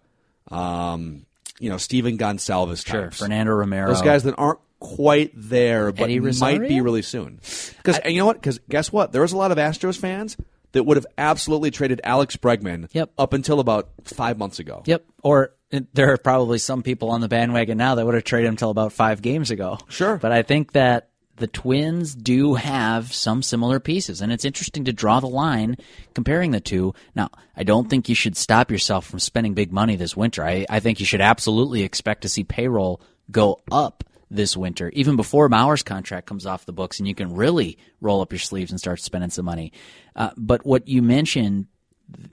um, 0.50 1.24
you 1.62 1.70
know 1.70 1.76
Stephen 1.78 2.18
Gonsalves 2.18 2.84
sure, 2.86 3.04
types, 3.04 3.20
Fernando 3.20 3.52
Romero. 3.52 3.88
those 3.88 4.02
guys 4.02 4.24
that 4.24 4.34
aren't 4.36 4.58
quite 4.80 5.30
there, 5.34 5.92
but 5.92 6.10
might 6.40 6.60
be 6.68 6.80
really 6.80 7.02
soon. 7.02 7.38
Because 7.76 8.00
you 8.04 8.18
know 8.18 8.26
what? 8.26 8.36
Because 8.36 8.58
guess 8.68 8.92
what? 8.92 9.12
There 9.12 9.22
was 9.22 9.32
a 9.32 9.36
lot 9.36 9.52
of 9.52 9.58
Astros 9.58 9.96
fans 9.96 10.36
that 10.72 10.82
would 10.82 10.96
have 10.96 11.06
absolutely 11.16 11.70
traded 11.70 12.00
Alex 12.02 12.36
Bregman 12.36 12.88
Yep. 12.92 13.12
up 13.16 13.32
until 13.32 13.60
about 13.60 13.90
five 14.04 14.38
months 14.38 14.58
ago. 14.58 14.82
Yep. 14.86 15.04
Or 15.22 15.52
uh, 15.72 15.80
there 15.92 16.12
are 16.12 16.16
probably 16.16 16.58
some 16.58 16.82
people 16.82 17.10
on 17.10 17.20
the 17.20 17.28
bandwagon 17.28 17.78
now 17.78 17.94
that 17.94 18.04
would 18.04 18.14
have 18.14 18.24
traded 18.24 18.48
him 18.48 18.54
until 18.54 18.70
about 18.70 18.92
five 18.92 19.22
games 19.22 19.50
ago. 19.52 19.78
Sure. 19.88 20.16
But 20.16 20.32
I 20.32 20.42
think 20.42 20.72
that 20.72 21.10
the 21.42 21.48
Twins 21.48 22.14
do 22.14 22.54
have 22.54 23.12
some 23.12 23.42
similar 23.42 23.80
pieces, 23.80 24.20
and 24.20 24.32
it's 24.32 24.44
interesting 24.44 24.84
to 24.84 24.92
draw 24.92 25.18
the 25.18 25.26
line 25.26 25.76
comparing 26.14 26.52
the 26.52 26.60
two. 26.60 26.94
Now, 27.16 27.30
I 27.56 27.64
don't 27.64 27.90
think 27.90 28.08
you 28.08 28.14
should 28.14 28.36
stop 28.36 28.70
yourself 28.70 29.06
from 29.06 29.18
spending 29.18 29.54
big 29.54 29.72
money 29.72 29.96
this 29.96 30.16
winter. 30.16 30.44
I, 30.44 30.66
I 30.70 30.78
think 30.78 31.00
you 31.00 31.06
should 31.06 31.20
absolutely 31.20 31.82
expect 31.82 32.22
to 32.22 32.28
see 32.28 32.44
payroll 32.44 33.00
go 33.28 33.60
up 33.72 34.04
this 34.30 34.56
winter, 34.56 34.88
even 34.90 35.16
before 35.16 35.48
Mauer's 35.48 35.82
contract 35.82 36.28
comes 36.28 36.46
off 36.46 36.64
the 36.64 36.72
books, 36.72 37.00
and 37.00 37.08
you 37.08 37.14
can 37.14 37.34
really 37.34 37.76
roll 38.00 38.20
up 38.20 38.30
your 38.30 38.38
sleeves 38.38 38.70
and 38.70 38.78
start 38.78 39.00
spending 39.00 39.30
some 39.30 39.44
money. 39.44 39.72
Uh, 40.14 40.30
but 40.36 40.64
what 40.64 40.86
you 40.86 41.02
mentioned 41.02 41.66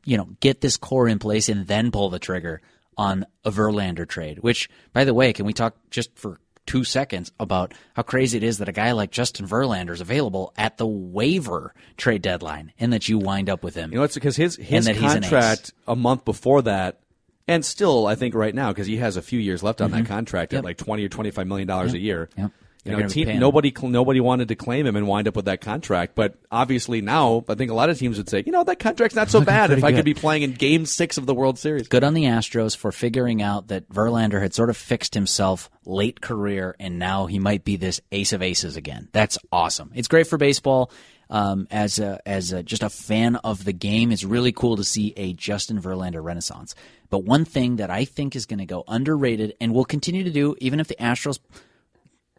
you 0.03 0.17
know, 0.17 0.29
get 0.39 0.61
this 0.61 0.77
core 0.77 1.07
in 1.07 1.19
place 1.19 1.49
and 1.49 1.67
then 1.67 1.91
pull 1.91 2.09
the 2.09 2.19
trigger 2.19 2.61
on 2.97 3.25
a 3.45 3.51
Verlander 3.51 4.07
trade. 4.07 4.39
Which, 4.39 4.69
by 4.93 5.03
the 5.03 5.13
way, 5.13 5.33
can 5.33 5.45
we 5.45 5.53
talk 5.53 5.75
just 5.89 6.15
for 6.17 6.39
two 6.69 6.83
seconds 6.83 7.31
about 7.39 7.73
how 7.95 8.03
crazy 8.03 8.37
it 8.37 8.43
is 8.43 8.59
that 8.59 8.69
a 8.69 8.71
guy 8.71 8.91
like 8.93 9.09
Justin 9.11 9.47
Verlander 9.47 9.91
is 9.91 10.01
available 10.01 10.53
at 10.55 10.77
the 10.77 10.85
waiver 10.87 11.73
trade 11.97 12.21
deadline 12.21 12.71
and 12.79 12.93
that 12.93 13.09
you 13.09 13.17
wind 13.17 13.49
up 13.49 13.63
with 13.63 13.75
him? 13.75 13.91
You 13.91 13.97
know, 13.97 14.03
it's 14.03 14.13
because 14.13 14.35
his 14.35 14.55
his 14.55 14.85
that 14.85 14.95
he's 14.95 15.13
an 15.13 15.23
ace. 15.23 15.29
contract 15.29 15.73
a 15.87 15.95
month 15.95 16.23
before 16.25 16.61
that, 16.61 16.99
and 17.47 17.65
still 17.65 18.05
I 18.07 18.15
think 18.15 18.35
right 18.35 18.53
now 18.53 18.69
because 18.71 18.87
he 18.87 18.97
has 18.97 19.17
a 19.17 19.21
few 19.21 19.39
years 19.39 19.63
left 19.63 19.81
on 19.81 19.91
that 19.91 20.05
contract 20.05 20.51
Mm-hmm. 20.51 20.55
Yep. 20.57 20.59
at 20.61 20.65
like 20.65 20.77
twenty 20.77 21.03
or 21.05 21.09
twenty 21.09 21.31
five 21.31 21.47
million 21.47 21.67
dollars 21.67 21.93
a 21.93 21.99
year. 21.99 22.29
Yep. 22.37 22.51
You 22.85 22.91
They're 22.91 23.01
know, 23.01 23.07
team, 23.09 23.39
nobody 23.39 23.73
nobody 23.81 24.21
wanted 24.21 24.47
to 24.47 24.55
claim 24.55 24.87
him 24.87 24.95
and 24.95 25.05
wind 25.05 25.27
up 25.27 25.35
with 25.35 25.45
that 25.45 25.59
contract, 25.59 26.15
but 26.15 26.35
obviously 26.49 27.01
now 27.01 27.43
I 27.49 27.55
think 27.55 27.71
a 27.71 27.73
lot 27.73 27.89
of 27.89 27.99
teams 27.99 28.17
would 28.17 28.29
say, 28.29 28.41
you 28.45 28.53
know, 28.53 28.63
that 28.63 28.79
contract's 28.79 29.17
not 29.17 29.29
so 29.29 29.41
bad 29.41 29.71
if 29.71 29.83
I 29.83 29.91
could 29.91 30.05
be 30.05 30.13
playing 30.13 30.43
in 30.43 30.53
Game 30.53 30.85
Six 30.85 31.17
of 31.17 31.25
the 31.25 31.35
World 31.35 31.59
Series. 31.59 31.89
Good 31.89 32.05
on 32.05 32.13
the 32.13 32.23
Astros 32.23 32.77
for 32.77 32.93
figuring 32.93 33.41
out 33.41 33.67
that 33.67 33.89
Verlander 33.89 34.41
had 34.41 34.53
sort 34.53 34.69
of 34.69 34.77
fixed 34.77 35.13
himself 35.13 35.69
late 35.85 36.21
career, 36.21 36.73
and 36.79 36.97
now 36.97 37.25
he 37.25 37.37
might 37.37 37.65
be 37.65 37.75
this 37.75 37.99
ace 38.13 38.31
of 38.31 38.41
aces 38.41 38.77
again. 38.77 39.09
That's 39.11 39.37
awesome. 39.51 39.91
It's 39.93 40.07
great 40.07 40.27
for 40.27 40.37
baseball. 40.37 40.89
Um, 41.31 41.67
as 41.69 41.99
a, 41.99 42.19
as 42.25 42.53
a, 42.53 42.63
just 42.63 42.81
a 42.81 42.89
fan 42.89 43.35
of 43.35 43.63
the 43.63 43.73
game, 43.73 44.11
it's 44.11 44.23
really 44.23 44.51
cool 44.51 44.77
to 44.77 44.83
see 44.83 45.13
a 45.15 45.33
Justin 45.33 45.79
Verlander 45.79 46.23
renaissance. 46.23 46.73
But 47.11 47.23
one 47.23 47.45
thing 47.45 47.75
that 47.75 47.91
I 47.91 48.05
think 48.05 48.35
is 48.35 48.47
going 48.47 48.57
to 48.57 48.65
go 48.65 48.83
underrated 48.87 49.55
and 49.61 49.71
will 49.71 49.85
continue 49.85 50.23
to 50.23 50.31
do, 50.31 50.55
even 50.57 50.79
if 50.79 50.87
the 50.87 50.95
Astros 50.95 51.37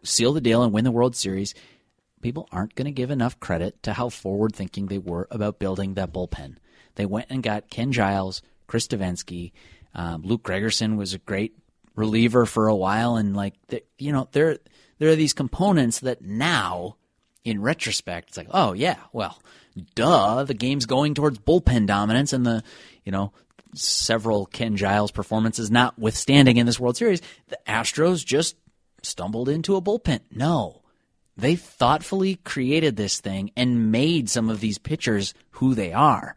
seal 0.03 0.33
the 0.33 0.41
deal 0.41 0.63
and 0.63 0.73
win 0.73 0.83
the 0.83 0.91
World 0.91 1.15
Series, 1.15 1.53
people 2.21 2.47
aren't 2.51 2.75
going 2.75 2.85
to 2.85 2.91
give 2.91 3.11
enough 3.11 3.39
credit 3.39 3.81
to 3.83 3.93
how 3.93 4.09
forward 4.09 4.55
thinking 4.55 4.87
they 4.87 4.97
were 4.97 5.27
about 5.31 5.59
building 5.59 5.95
that 5.95 6.13
bullpen. 6.13 6.55
They 6.95 7.05
went 7.05 7.27
and 7.29 7.41
got 7.41 7.69
Ken 7.69 7.91
Giles, 7.91 8.41
Chris 8.67 8.87
Devenski, 8.87 9.51
um, 9.93 10.21
Luke 10.23 10.43
Gregerson 10.43 10.97
was 10.97 11.13
a 11.13 11.19
great 11.19 11.55
reliever 11.95 12.45
for 12.45 12.67
a 12.67 12.75
while, 12.75 13.15
and 13.17 13.35
like 13.35 13.55
you 13.97 14.11
know, 14.11 14.27
there 14.31 14.57
there 14.99 15.09
are 15.09 15.15
these 15.15 15.33
components 15.33 15.99
that 15.99 16.21
now, 16.21 16.95
in 17.43 17.61
retrospect, 17.61 18.29
it's 18.29 18.37
like, 18.37 18.47
oh 18.51 18.73
yeah, 18.73 18.97
well, 19.11 19.41
duh, 19.95 20.43
the 20.43 20.53
game's 20.53 20.85
going 20.85 21.13
towards 21.13 21.39
bullpen 21.39 21.87
dominance, 21.87 22.33
and 22.33 22.45
the 22.45 22.63
you 23.03 23.11
know 23.11 23.33
several 23.73 24.45
Ken 24.45 24.77
Giles 24.77 25.11
performances 25.11 25.71
notwithstanding 25.71 26.57
in 26.57 26.65
this 26.65 26.79
World 26.79 26.97
Series, 26.97 27.21
the 27.49 27.59
Astros 27.67 28.25
just 28.25 28.55
stumbled 29.01 29.49
into 29.49 29.75
a 29.75 29.81
bullpen. 29.81 30.21
No. 30.31 30.81
They 31.37 31.55
thoughtfully 31.55 32.35
created 32.35 32.95
this 32.95 33.19
thing 33.19 33.51
and 33.55 33.91
made 33.91 34.29
some 34.29 34.49
of 34.49 34.59
these 34.59 34.77
pitchers 34.77 35.33
who 35.51 35.73
they 35.73 35.93
are. 35.93 36.35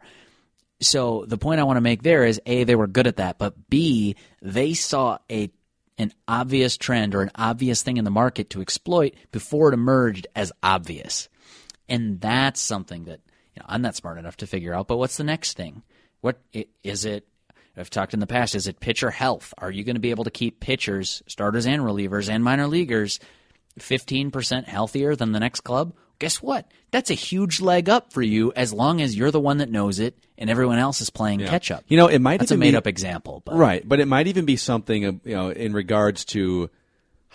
So 0.81 1.25
the 1.27 1.37
point 1.37 1.59
I 1.59 1.63
want 1.63 1.77
to 1.77 1.81
make 1.81 2.03
there 2.03 2.25
is 2.25 2.41
A, 2.45 2.63
they 2.63 2.75
were 2.75 2.87
good 2.87 3.07
at 3.07 3.17
that, 3.17 3.37
but 3.37 3.69
B, 3.69 4.15
they 4.41 4.73
saw 4.73 5.19
a 5.31 5.49
an 5.97 6.11
obvious 6.27 6.75
trend 6.75 7.15
or 7.15 7.21
an 7.21 7.31
obvious 7.35 7.81
thing 7.81 7.95
in 7.95 8.03
the 8.03 8.11
market 8.11 8.49
to 8.49 8.61
exploit 8.61 9.13
before 9.31 9.69
it 9.69 9.73
emerged 9.73 10.27
as 10.35 10.51
obvious. 10.61 11.29
And 11.87 12.19
that's 12.19 12.59
something 12.59 13.05
that 13.05 13.21
you 13.55 13.61
know, 13.61 13.65
I'm 13.69 13.81
not 13.81 13.95
smart 13.95 14.17
enough 14.17 14.37
to 14.37 14.47
figure 14.47 14.73
out. 14.73 14.87
But 14.87 14.97
what's 14.97 15.17
the 15.17 15.23
next 15.23 15.55
thing? 15.55 15.83
What 16.19 16.41
is 16.83 17.05
it? 17.05 17.25
I've 17.77 17.89
talked 17.89 18.13
in 18.13 18.19
the 18.19 18.27
past. 18.27 18.55
Is 18.55 18.67
it 18.67 18.79
pitcher 18.79 19.11
health? 19.11 19.53
Are 19.57 19.71
you 19.71 19.83
going 19.83 19.95
to 19.95 20.01
be 20.01 20.11
able 20.11 20.23
to 20.23 20.31
keep 20.31 20.59
pitchers, 20.59 21.21
starters, 21.27 21.65
and 21.65 21.81
relievers, 21.81 22.29
and 22.29 22.43
minor 22.43 22.67
leaguers 22.67 23.19
15% 23.79 24.65
healthier 24.65 25.15
than 25.15 25.31
the 25.31 25.39
next 25.39 25.61
club? 25.61 25.93
Guess 26.19 26.41
what? 26.41 26.71
That's 26.91 27.09
a 27.09 27.15
huge 27.15 27.59
leg 27.59 27.89
up 27.89 28.13
for 28.13 28.21
you 28.21 28.53
as 28.55 28.71
long 28.71 29.01
as 29.01 29.15
you're 29.17 29.31
the 29.31 29.39
one 29.39 29.57
that 29.57 29.69
knows 29.69 29.99
it 29.99 30.17
and 30.37 30.49
everyone 30.49 30.77
else 30.77 31.01
is 31.01 31.09
playing 31.09 31.39
catch 31.41 31.71
up. 31.71 31.83
You 31.87 31.97
know, 31.97 32.07
it 32.07 32.19
might 32.19 32.39
That's 32.39 32.51
a 32.51 32.53
even 32.53 32.61
be- 32.61 32.67
made 32.67 32.75
up 32.75 32.87
example, 32.87 33.41
but 33.45 33.55
Right, 33.55 33.87
but 33.87 33.99
it 33.99 34.05
might 34.05 34.27
even 34.27 34.45
be 34.45 34.55
something 34.55 35.05
uh, 35.05 35.11
you 35.25 35.35
know 35.35 35.49
in 35.49 35.73
regards 35.73 36.23
to 36.25 36.69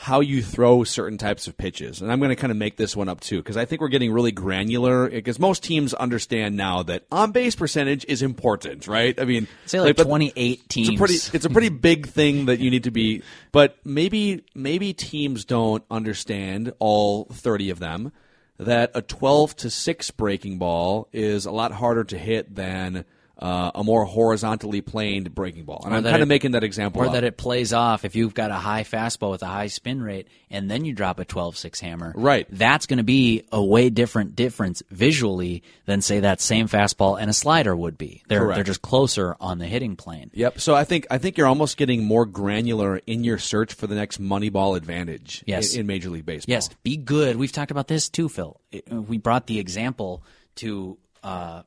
how 0.00 0.20
you 0.20 0.42
throw 0.42 0.82
certain 0.82 1.18
types 1.18 1.46
of 1.46 1.58
pitches. 1.58 2.00
And 2.00 2.10
I'm 2.10 2.20
going 2.20 2.30
to 2.30 2.36
kind 2.36 2.50
of 2.50 2.56
make 2.56 2.76
this 2.76 2.96
one 2.96 3.10
up 3.10 3.20
too 3.20 3.36
because 3.36 3.58
I 3.58 3.66
think 3.66 3.82
we're 3.82 3.88
getting 3.88 4.10
really 4.12 4.32
granular 4.32 5.10
because 5.10 5.38
most 5.38 5.62
teams 5.62 5.92
understand 5.92 6.56
now 6.56 6.82
that 6.84 7.04
on 7.12 7.32
base 7.32 7.54
percentage 7.54 8.06
is 8.06 8.22
important, 8.22 8.88
right? 8.88 9.20
I 9.20 9.26
mean, 9.26 9.46
say 9.66 9.78
like, 9.78 9.96
but 9.96 10.06
28 10.06 10.68
teams. 10.70 10.88
It's 10.88 10.96
a 10.96 10.98
pretty 10.98 11.36
it's 11.36 11.44
a 11.44 11.50
pretty 11.50 11.68
big 11.68 12.08
thing 12.08 12.46
that 12.46 12.60
you 12.60 12.70
need 12.70 12.84
to 12.84 12.90
be 12.90 13.22
but 13.52 13.76
maybe 13.84 14.44
maybe 14.54 14.92
teams 14.92 15.44
don't 15.44 15.84
understand 15.90 16.72
all 16.78 17.24
30 17.24 17.70
of 17.70 17.78
them 17.78 18.12
that 18.58 18.90
a 18.94 19.02
12 19.02 19.56
to 19.56 19.70
6 19.70 20.10
breaking 20.12 20.58
ball 20.58 21.08
is 21.12 21.46
a 21.46 21.50
lot 21.50 21.72
harder 21.72 22.04
to 22.04 22.18
hit 22.18 22.54
than 22.54 23.04
uh, 23.40 23.70
a 23.74 23.82
more 23.82 24.04
horizontally 24.04 24.82
planed 24.82 25.34
breaking 25.34 25.64
ball. 25.64 25.80
And 25.84 25.94
Or 25.94 25.96
I'm 25.96 26.04
kind 26.04 26.22
of 26.22 26.28
making 26.28 26.50
that 26.52 26.62
example 26.62 27.00
or 27.02 27.06
up. 27.06 27.12
that 27.14 27.24
it 27.24 27.36
plays 27.38 27.72
off 27.72 28.04
if 28.04 28.14
you've 28.14 28.34
got 28.34 28.50
a 28.50 28.54
high 28.54 28.84
fastball 28.84 29.30
with 29.30 29.42
a 29.42 29.46
high 29.46 29.68
spin 29.68 30.02
rate 30.02 30.28
and 30.50 30.70
then 30.70 30.84
you 30.84 30.92
drop 30.92 31.18
a 31.18 31.24
12-6 31.24 31.80
hammer 31.80 32.12
Right. 32.14 32.46
that's 32.50 32.84
going 32.86 32.98
to 32.98 33.02
be 33.02 33.44
a 33.50 33.64
way 33.64 33.88
different 33.88 34.36
difference 34.36 34.82
visually 34.90 35.62
than 35.86 36.02
say 36.02 36.20
that 36.20 36.40
same 36.42 36.68
fastball 36.68 37.18
and 37.20 37.30
a 37.30 37.32
slider 37.32 37.74
would 37.74 37.96
be 37.96 38.22
they're 38.28 38.40
Correct. 38.40 38.54
they're 38.56 38.64
just 38.64 38.82
closer 38.82 39.34
on 39.40 39.58
the 39.58 39.66
hitting 39.66 39.96
plane 39.96 40.30
Yep. 40.34 40.60
So 40.60 40.74
I 40.74 40.84
think 40.84 41.06
I 41.10 41.16
think 41.18 41.38
you're 41.38 41.46
almost 41.46 41.76
getting 41.78 42.04
more 42.04 42.26
granular 42.26 43.00
in 43.06 43.24
your 43.24 43.38
search 43.38 43.72
for 43.72 43.86
the 43.86 43.94
next 43.94 44.20
Moneyball 44.20 44.76
advantage. 44.76 45.42
Yes. 45.46 45.74
In, 45.74 45.80
in 45.80 45.86
Major 45.86 46.10
League 46.10 46.26
Baseball. 46.26 46.52
Yes, 46.52 46.68
be 46.82 46.96
good. 46.98 47.36
We've 47.36 47.50
talked 47.52 47.70
about 47.70 47.88
this 47.88 48.08
too, 48.10 48.28
Phil. 48.28 48.60
It- 48.70 48.86
we 48.92 49.16
brought 49.18 49.46
the 49.46 49.58
example 49.58 50.22
to, 50.56 50.98
uh, 51.22 51.62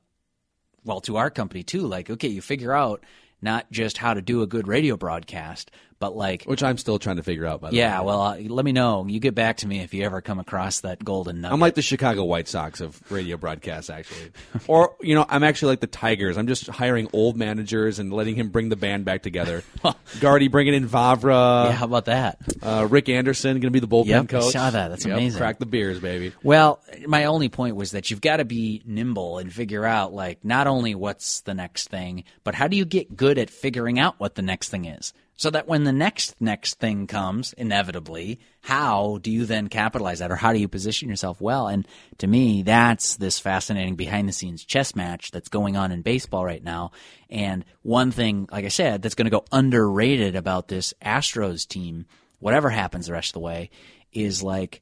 well, 0.85 1.01
to 1.01 1.17
our 1.17 1.29
company 1.29 1.63
too. 1.63 1.81
Like, 1.87 2.09
okay, 2.09 2.27
you 2.27 2.41
figure 2.41 2.73
out 2.73 3.03
not 3.41 3.71
just 3.71 3.97
how 3.97 4.13
to 4.13 4.21
do 4.21 4.41
a 4.41 4.47
good 4.47 4.67
radio 4.67 4.97
broadcast, 4.97 5.71
but 6.03 6.17
like, 6.17 6.43
which 6.43 6.61
I'm 6.61 6.77
still 6.77 6.99
trying 6.99 7.15
to 7.15 7.23
figure 7.23 7.45
out. 7.45 7.61
By 7.61 7.69
the 7.69 7.77
yeah, 7.77 8.01
way. 8.01 8.07
well, 8.07 8.21
uh, 8.21 8.37
let 8.37 8.65
me 8.65 8.73
know. 8.73 9.05
You 9.07 9.21
get 9.21 9.35
back 9.35 9.55
to 9.57 9.67
me 9.67 9.79
if 9.79 9.93
you 9.93 10.03
ever 10.03 10.19
come 10.19 10.37
across 10.37 10.81
that 10.81 11.01
golden 11.01 11.39
nugget. 11.39 11.53
I'm 11.53 11.61
like 11.61 11.75
the 11.75 11.81
Chicago 11.81 12.25
White 12.25 12.49
Sox 12.49 12.81
of 12.81 12.99
radio 13.09 13.37
broadcasts, 13.37 13.89
actually. 13.89 14.31
or, 14.67 14.97
you 14.99 15.15
know, 15.15 15.25
I'm 15.29 15.43
actually 15.45 15.69
like 15.69 15.79
the 15.79 15.87
Tigers. 15.87 16.37
I'm 16.37 16.47
just 16.47 16.67
hiring 16.67 17.07
old 17.13 17.37
managers 17.37 17.99
and 17.99 18.11
letting 18.11 18.35
him 18.35 18.49
bring 18.49 18.67
the 18.67 18.75
band 18.75 19.05
back 19.05 19.23
together. 19.23 19.63
Gardy 20.19 20.49
bringing 20.49 20.73
in 20.73 20.89
Vavra. 20.89 21.67
yeah, 21.67 21.71
how 21.71 21.85
about 21.85 22.03
that? 22.05 22.39
Uh, 22.61 22.85
Rick 22.89 23.07
Anderson 23.07 23.53
going 23.53 23.61
to 23.61 23.69
be 23.71 23.79
the 23.79 23.87
bullpen 23.87 24.07
Yep, 24.07 24.23
I 24.23 24.25
coach. 24.25 24.51
saw 24.51 24.71
that. 24.71 24.89
That's 24.89 25.05
Yep, 25.05 25.15
amazing. 25.17 25.39
Crack 25.39 25.59
the 25.59 25.65
beers, 25.65 26.01
baby. 26.01 26.33
Well, 26.43 26.81
my 27.07 27.23
only 27.25 27.47
point 27.47 27.77
was 27.77 27.91
that 27.91 28.11
you've 28.11 28.19
got 28.19 28.37
to 28.37 28.45
be 28.45 28.81
nimble 28.85 29.37
and 29.37 29.53
figure 29.53 29.85
out, 29.85 30.13
like, 30.13 30.43
not 30.43 30.67
only 30.67 30.95
what's 30.95 31.39
the 31.41 31.53
next 31.53 31.87
thing, 31.87 32.25
but 32.43 32.55
how 32.55 32.67
do 32.67 32.75
you 32.75 32.83
get 32.83 33.15
good 33.15 33.37
at 33.37 33.49
figuring 33.49 33.99
out 33.99 34.19
what 34.19 34.35
the 34.35 34.41
next 34.41 34.67
thing 34.67 34.83
is? 34.83 35.13
So 35.35 35.49
that 35.49 35.67
when 35.67 35.83
the 35.83 35.91
next 35.91 36.39
next 36.39 36.79
thing 36.79 37.07
comes, 37.07 37.53
inevitably, 37.53 38.39
how 38.61 39.19
do 39.21 39.31
you 39.31 39.45
then 39.45 39.67
capitalize 39.67 40.19
that, 40.19 40.31
or 40.31 40.35
how 40.35 40.53
do 40.53 40.59
you 40.59 40.67
position 40.67 41.09
yourself 41.09 41.41
well? 41.41 41.67
And 41.67 41.87
to 42.19 42.27
me, 42.27 42.61
that's 42.61 43.15
this 43.15 43.39
fascinating 43.39 43.95
behind 43.95 44.29
the 44.29 44.33
scenes 44.33 44.63
chess 44.63 44.95
match 44.95 45.31
that's 45.31 45.49
going 45.49 45.75
on 45.75 45.91
in 45.91 46.01
baseball 46.01 46.45
right 46.45 46.63
now. 46.63 46.91
And 47.29 47.65
one 47.81 48.11
thing, 48.11 48.47
like 48.51 48.65
I 48.65 48.69
said, 48.69 49.01
that's 49.01 49.15
going 49.15 49.25
to 49.25 49.31
go 49.31 49.45
underrated 49.51 50.35
about 50.35 50.67
this 50.67 50.93
Astros 51.03 51.67
team, 51.67 52.05
whatever 52.39 52.69
happens 52.69 53.07
the 53.07 53.13
rest 53.13 53.29
of 53.29 53.33
the 53.33 53.39
way, 53.39 53.71
is 54.11 54.43
like 54.43 54.81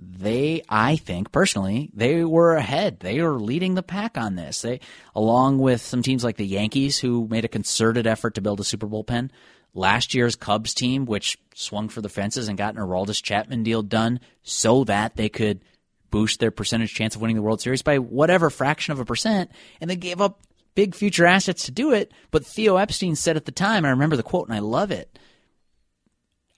they 0.00 0.62
I 0.68 0.96
think 0.96 1.32
personally 1.32 1.90
they 1.92 2.24
were 2.24 2.54
ahead. 2.54 3.00
They 3.00 3.20
were 3.20 3.40
leading 3.40 3.74
the 3.74 3.82
pack 3.82 4.16
on 4.16 4.36
this. 4.36 4.62
They 4.62 4.80
along 5.14 5.58
with 5.58 5.80
some 5.80 6.02
teams 6.02 6.22
like 6.22 6.36
the 6.36 6.46
Yankees 6.46 6.98
who 6.98 7.26
made 7.28 7.44
a 7.44 7.48
concerted 7.48 8.06
effort 8.06 8.36
to 8.36 8.40
build 8.40 8.60
a 8.60 8.64
Super 8.64 8.86
bullpen. 8.86 9.30
Last 9.74 10.14
year's 10.14 10.36
Cubs 10.36 10.74
team 10.74 11.04
which 11.04 11.38
swung 11.54 11.88
for 11.88 12.00
the 12.00 12.08
fences 12.08 12.48
and 12.48 12.58
got 12.58 12.74
an 12.74 12.80
Aroldis 12.80 13.22
Chapman 13.22 13.62
deal 13.62 13.82
done 13.82 14.20
so 14.42 14.84
that 14.84 15.16
they 15.16 15.28
could 15.28 15.62
boost 16.10 16.40
their 16.40 16.50
percentage 16.50 16.94
chance 16.94 17.14
of 17.14 17.20
winning 17.20 17.36
the 17.36 17.42
World 17.42 17.60
Series 17.60 17.82
by 17.82 17.98
whatever 17.98 18.50
fraction 18.50 18.92
of 18.92 19.00
a 19.00 19.04
percent 19.04 19.50
and 19.80 19.90
they 19.90 19.96
gave 19.96 20.20
up 20.20 20.40
big 20.74 20.94
future 20.94 21.26
assets 21.26 21.66
to 21.66 21.70
do 21.70 21.92
it. 21.92 22.12
But 22.30 22.46
Theo 22.46 22.76
Epstein 22.76 23.14
said 23.14 23.36
at 23.36 23.44
the 23.44 23.52
time, 23.52 23.78
and 23.78 23.88
I 23.88 23.90
remember 23.90 24.16
the 24.16 24.22
quote 24.22 24.48
and 24.48 24.56
I 24.56 24.60
love 24.60 24.90
it 24.90 25.18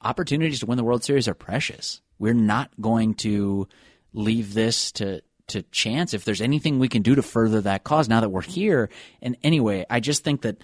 opportunities 0.02 0.60
to 0.60 0.66
win 0.66 0.76
the 0.76 0.84
World 0.84 1.04
Series 1.04 1.28
are 1.28 1.34
precious. 1.34 2.00
We're 2.18 2.34
not 2.34 2.70
going 2.80 3.14
to 3.14 3.68
leave 4.12 4.54
this 4.54 4.92
to 4.92 5.22
to 5.48 5.62
chance 5.72 6.14
if 6.14 6.24
there's 6.24 6.40
anything 6.40 6.78
we 6.78 6.88
can 6.88 7.02
do 7.02 7.16
to 7.16 7.22
further 7.22 7.60
that 7.60 7.82
cause 7.82 8.08
now 8.08 8.20
that 8.20 8.28
we're 8.28 8.40
here. 8.40 8.88
And 9.20 9.36
anyway, 9.42 9.84
I 9.90 9.98
just 9.98 10.22
think 10.22 10.42
that 10.42 10.58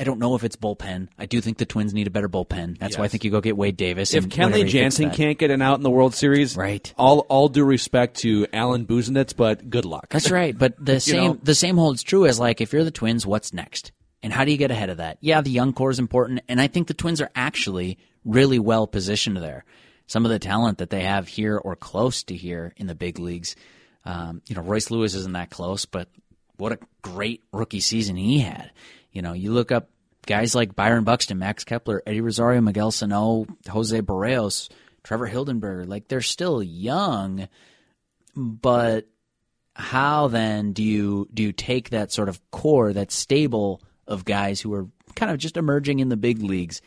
I 0.00 0.04
don't 0.04 0.18
know 0.18 0.34
if 0.34 0.44
it's 0.44 0.56
bullpen. 0.56 1.08
I 1.18 1.26
do 1.26 1.40
think 1.40 1.58
the 1.58 1.66
Twins 1.66 1.92
need 1.92 2.06
a 2.06 2.10
better 2.10 2.28
bullpen. 2.28 2.78
That's 2.78 2.96
why 2.96 3.04
I 3.04 3.08
think 3.08 3.24
you 3.24 3.30
go 3.30 3.40
get 3.40 3.56
Wade 3.56 3.76
Davis. 3.76 4.14
If 4.14 4.28
Kenley 4.28 4.66
Jansen 4.66 5.10
can't 5.10 5.38
get 5.38 5.50
an 5.50 5.62
out 5.62 5.76
in 5.76 5.82
the 5.82 5.90
World 5.90 6.14
Series, 6.14 6.56
Right. 6.56 6.92
All 6.96 7.20
all 7.28 7.48
due 7.48 7.64
respect 7.64 8.18
to 8.18 8.46
Alan 8.52 8.86
Busenitz, 8.86 9.34
but 9.34 9.68
good 9.70 9.84
luck. 9.84 10.08
That's 10.10 10.30
right, 10.30 10.56
but 10.56 10.74
the 10.84 11.00
same 11.00 11.32
know? 11.32 11.38
the 11.42 11.54
same 11.54 11.76
holds 11.76 12.02
true 12.02 12.26
as 12.26 12.38
like 12.38 12.60
if 12.60 12.72
you're 12.72 12.84
the 12.84 12.90
Twins, 12.90 13.26
what's 13.26 13.52
next? 13.52 13.92
And 14.22 14.32
how 14.32 14.44
do 14.44 14.50
you 14.50 14.56
get 14.56 14.70
ahead 14.70 14.90
of 14.90 14.96
that? 14.96 15.18
Yeah, 15.20 15.40
the 15.40 15.50
young 15.50 15.72
core 15.72 15.90
is 15.90 15.98
important, 15.98 16.40
and 16.48 16.60
I 16.60 16.66
think 16.66 16.88
the 16.88 16.94
Twins 16.94 17.20
are 17.20 17.30
actually 17.36 17.98
really 18.24 18.58
well 18.58 18.86
positioned 18.86 19.36
there. 19.36 19.64
Some 20.06 20.24
of 20.24 20.30
the 20.30 20.38
talent 20.38 20.78
that 20.78 20.90
they 20.90 21.02
have 21.02 21.28
here 21.28 21.56
or 21.56 21.76
close 21.76 22.22
to 22.24 22.34
here 22.34 22.72
in 22.76 22.86
the 22.86 22.94
big 22.94 23.18
leagues, 23.18 23.54
um, 24.04 24.42
you 24.48 24.56
know, 24.56 24.62
Royce 24.62 24.90
Lewis 24.90 25.14
isn't 25.14 25.34
that 25.34 25.50
close, 25.50 25.84
but 25.84 26.08
what 26.56 26.72
a 26.72 26.78
great 27.02 27.44
rookie 27.52 27.80
season 27.80 28.16
he 28.16 28.40
had. 28.40 28.72
You 29.12 29.22
know, 29.22 29.32
you 29.32 29.52
look 29.52 29.72
up 29.72 29.90
guys 30.26 30.54
like 30.54 30.76
Byron 30.76 31.04
Buxton, 31.04 31.38
Max 31.38 31.64
Kepler, 31.64 32.02
Eddie 32.06 32.20
Rosario, 32.20 32.60
Miguel 32.60 32.90
Sano, 32.90 33.46
Jose 33.68 34.00
Berrios, 34.02 34.68
Trevor 35.02 35.28
Hildenberger. 35.28 35.88
Like 35.88 36.08
they're 36.08 36.20
still 36.20 36.62
young, 36.62 37.48
but 38.36 39.06
how 39.74 40.28
then 40.28 40.72
do 40.72 40.82
you 40.82 41.28
do 41.32 41.42
you 41.42 41.52
take 41.52 41.90
that 41.90 42.12
sort 42.12 42.28
of 42.28 42.40
core, 42.50 42.92
that 42.92 43.12
stable 43.12 43.80
of 44.06 44.24
guys 44.24 44.60
who 44.60 44.72
are 44.74 44.88
kind 45.14 45.30
of 45.30 45.38
just 45.38 45.56
emerging 45.56 46.00
in 46.00 46.08
the 46.08 46.16
big 46.16 46.42
leagues, 46.42 46.82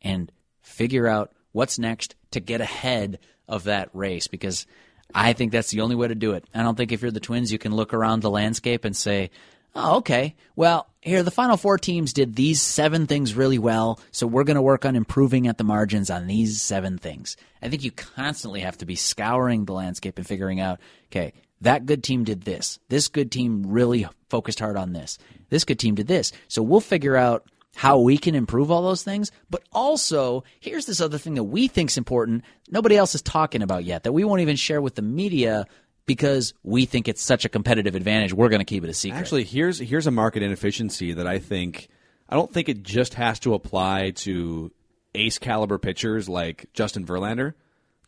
and 0.00 0.30
figure 0.62 1.06
out 1.06 1.32
what's 1.52 1.78
next 1.78 2.14
to 2.30 2.40
get 2.40 2.60
ahead 2.60 3.18
of 3.48 3.64
that 3.64 3.90
race? 3.92 4.28
Because 4.28 4.66
I 5.14 5.32
think 5.32 5.52
that's 5.52 5.70
the 5.70 5.80
only 5.80 5.96
way 5.96 6.08
to 6.08 6.14
do 6.14 6.32
it. 6.32 6.44
I 6.54 6.62
don't 6.62 6.76
think 6.76 6.92
if 6.92 7.02
you're 7.02 7.10
the 7.10 7.20
Twins, 7.20 7.52
you 7.52 7.58
can 7.58 7.74
look 7.74 7.94
around 7.94 8.20
the 8.20 8.30
landscape 8.30 8.84
and 8.84 8.96
say, 8.96 9.30
"Oh, 9.74 9.98
okay. 9.98 10.34
Well, 10.56 10.88
here 11.00 11.22
the 11.22 11.30
final 11.30 11.56
four 11.56 11.78
teams 11.78 12.12
did 12.12 12.34
these 12.34 12.60
seven 12.60 13.06
things 13.06 13.34
really 13.34 13.58
well, 13.58 14.00
so 14.10 14.26
we're 14.26 14.44
going 14.44 14.56
to 14.56 14.62
work 14.62 14.84
on 14.84 14.96
improving 14.96 15.46
at 15.46 15.58
the 15.58 15.64
margins 15.64 16.10
on 16.10 16.26
these 16.26 16.60
seven 16.60 16.98
things." 16.98 17.36
I 17.62 17.68
think 17.68 17.84
you 17.84 17.90
constantly 17.90 18.60
have 18.60 18.78
to 18.78 18.86
be 18.86 18.96
scouring 18.96 19.64
the 19.64 19.72
landscape 19.72 20.18
and 20.18 20.26
figuring 20.26 20.60
out, 20.60 20.80
okay, 21.06 21.32
that 21.60 21.86
good 21.86 22.02
team 22.04 22.24
did 22.24 22.42
this. 22.42 22.78
This 22.88 23.08
good 23.08 23.32
team 23.32 23.64
really 23.66 24.06
focused 24.28 24.60
hard 24.60 24.76
on 24.76 24.92
this. 24.92 25.18
This 25.50 25.64
good 25.64 25.78
team 25.78 25.94
did 25.94 26.06
this. 26.06 26.32
So 26.48 26.62
we'll 26.62 26.80
figure 26.80 27.16
out 27.16 27.44
how 27.74 27.98
we 27.98 28.18
can 28.18 28.34
improve 28.34 28.70
all 28.70 28.82
those 28.82 29.02
things. 29.02 29.30
But 29.50 29.62
also, 29.72 30.44
here's 30.60 30.86
this 30.86 31.00
other 31.00 31.18
thing 31.18 31.34
that 31.34 31.44
we 31.44 31.68
think's 31.68 31.96
important. 31.96 32.44
Nobody 32.70 32.96
else 32.96 33.14
is 33.14 33.22
talking 33.22 33.62
about 33.62 33.84
yet 33.84 34.02
that 34.04 34.12
we 34.12 34.24
won't 34.24 34.40
even 34.40 34.56
share 34.56 34.80
with 34.80 34.94
the 34.94 35.02
media 35.02 35.66
because 36.08 36.54
we 36.64 36.86
think 36.86 37.06
it's 37.06 37.22
such 37.22 37.44
a 37.44 37.48
competitive 37.48 37.94
advantage. 37.94 38.32
We're 38.32 38.48
going 38.48 38.60
to 38.60 38.64
keep 38.64 38.82
it 38.82 38.90
a 38.90 38.94
secret. 38.94 39.20
Actually, 39.20 39.44
here's 39.44 39.78
here's 39.78 40.08
a 40.08 40.10
market 40.10 40.42
inefficiency 40.42 41.12
that 41.12 41.28
I 41.28 41.38
think 41.38 41.88
I 42.28 42.34
don't 42.34 42.52
think 42.52 42.68
it 42.68 42.82
just 42.82 43.14
has 43.14 43.38
to 43.40 43.54
apply 43.54 44.10
to 44.16 44.72
ace 45.14 45.38
caliber 45.38 45.78
pitchers 45.78 46.28
like 46.28 46.66
Justin 46.72 47.06
Verlander. 47.06 47.54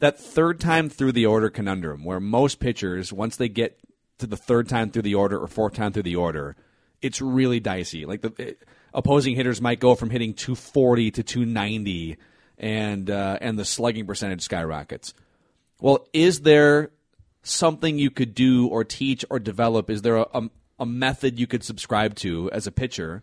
That 0.01 0.19
third 0.19 0.61
time 0.61 0.89
through 0.89 1.13
the 1.13 1.27
order 1.27 1.51
conundrum, 1.51 2.05
where 2.05 2.21
most 2.21 2.59
pitchers, 2.59 3.13
once 3.13 3.37
they 3.37 3.51
get 3.51 3.79
to 4.19 4.27
the 4.27 4.37
third 4.37 4.67
time 4.67 4.91
through 4.91 5.03
the 5.03 5.15
order 5.15 5.39
or 5.39 5.47
fourth 5.47 5.75
time 5.75 5.93
through 5.93 6.05
the 6.05 6.17
order, 6.17 6.57
it's 7.03 7.21
really 7.21 7.61
dicey. 7.61 8.07
Like 8.07 8.23
the 8.23 8.33
it, 8.39 8.63
opposing 8.95 9.37
hitters 9.37 9.61
might 9.61 9.79
go 9.79 9.95
from 9.95 10.09
hitting 10.09 10.33
240 10.33 11.11
to 11.13 11.23
290, 11.23 12.17
and 12.57 13.11
uh, 13.11 13.39
and 13.43 13.59
the 13.59 13.65
slugging 13.67 14.07
percentage 14.07 14.41
skyrockets. 14.41 15.13
Well, 15.81 16.07
is 16.15 16.41
there 16.41 16.91
something 17.43 17.99
you 17.99 18.11
could 18.11 18.35
do 18.35 18.67
or 18.67 18.85
teach 18.85 19.25
or 19.31 19.39
develop? 19.39 19.91
Is 19.91 20.03
there 20.03 20.17
a, 20.17 20.27
a, 20.35 20.51
a 20.81 20.87
method 20.87 21.39
you 21.39 21.47
could 21.47 21.65
subscribe 21.65 22.15
to 22.17 22.51
as 22.53 22.67
a 22.67 22.73
pitcher, 22.73 23.23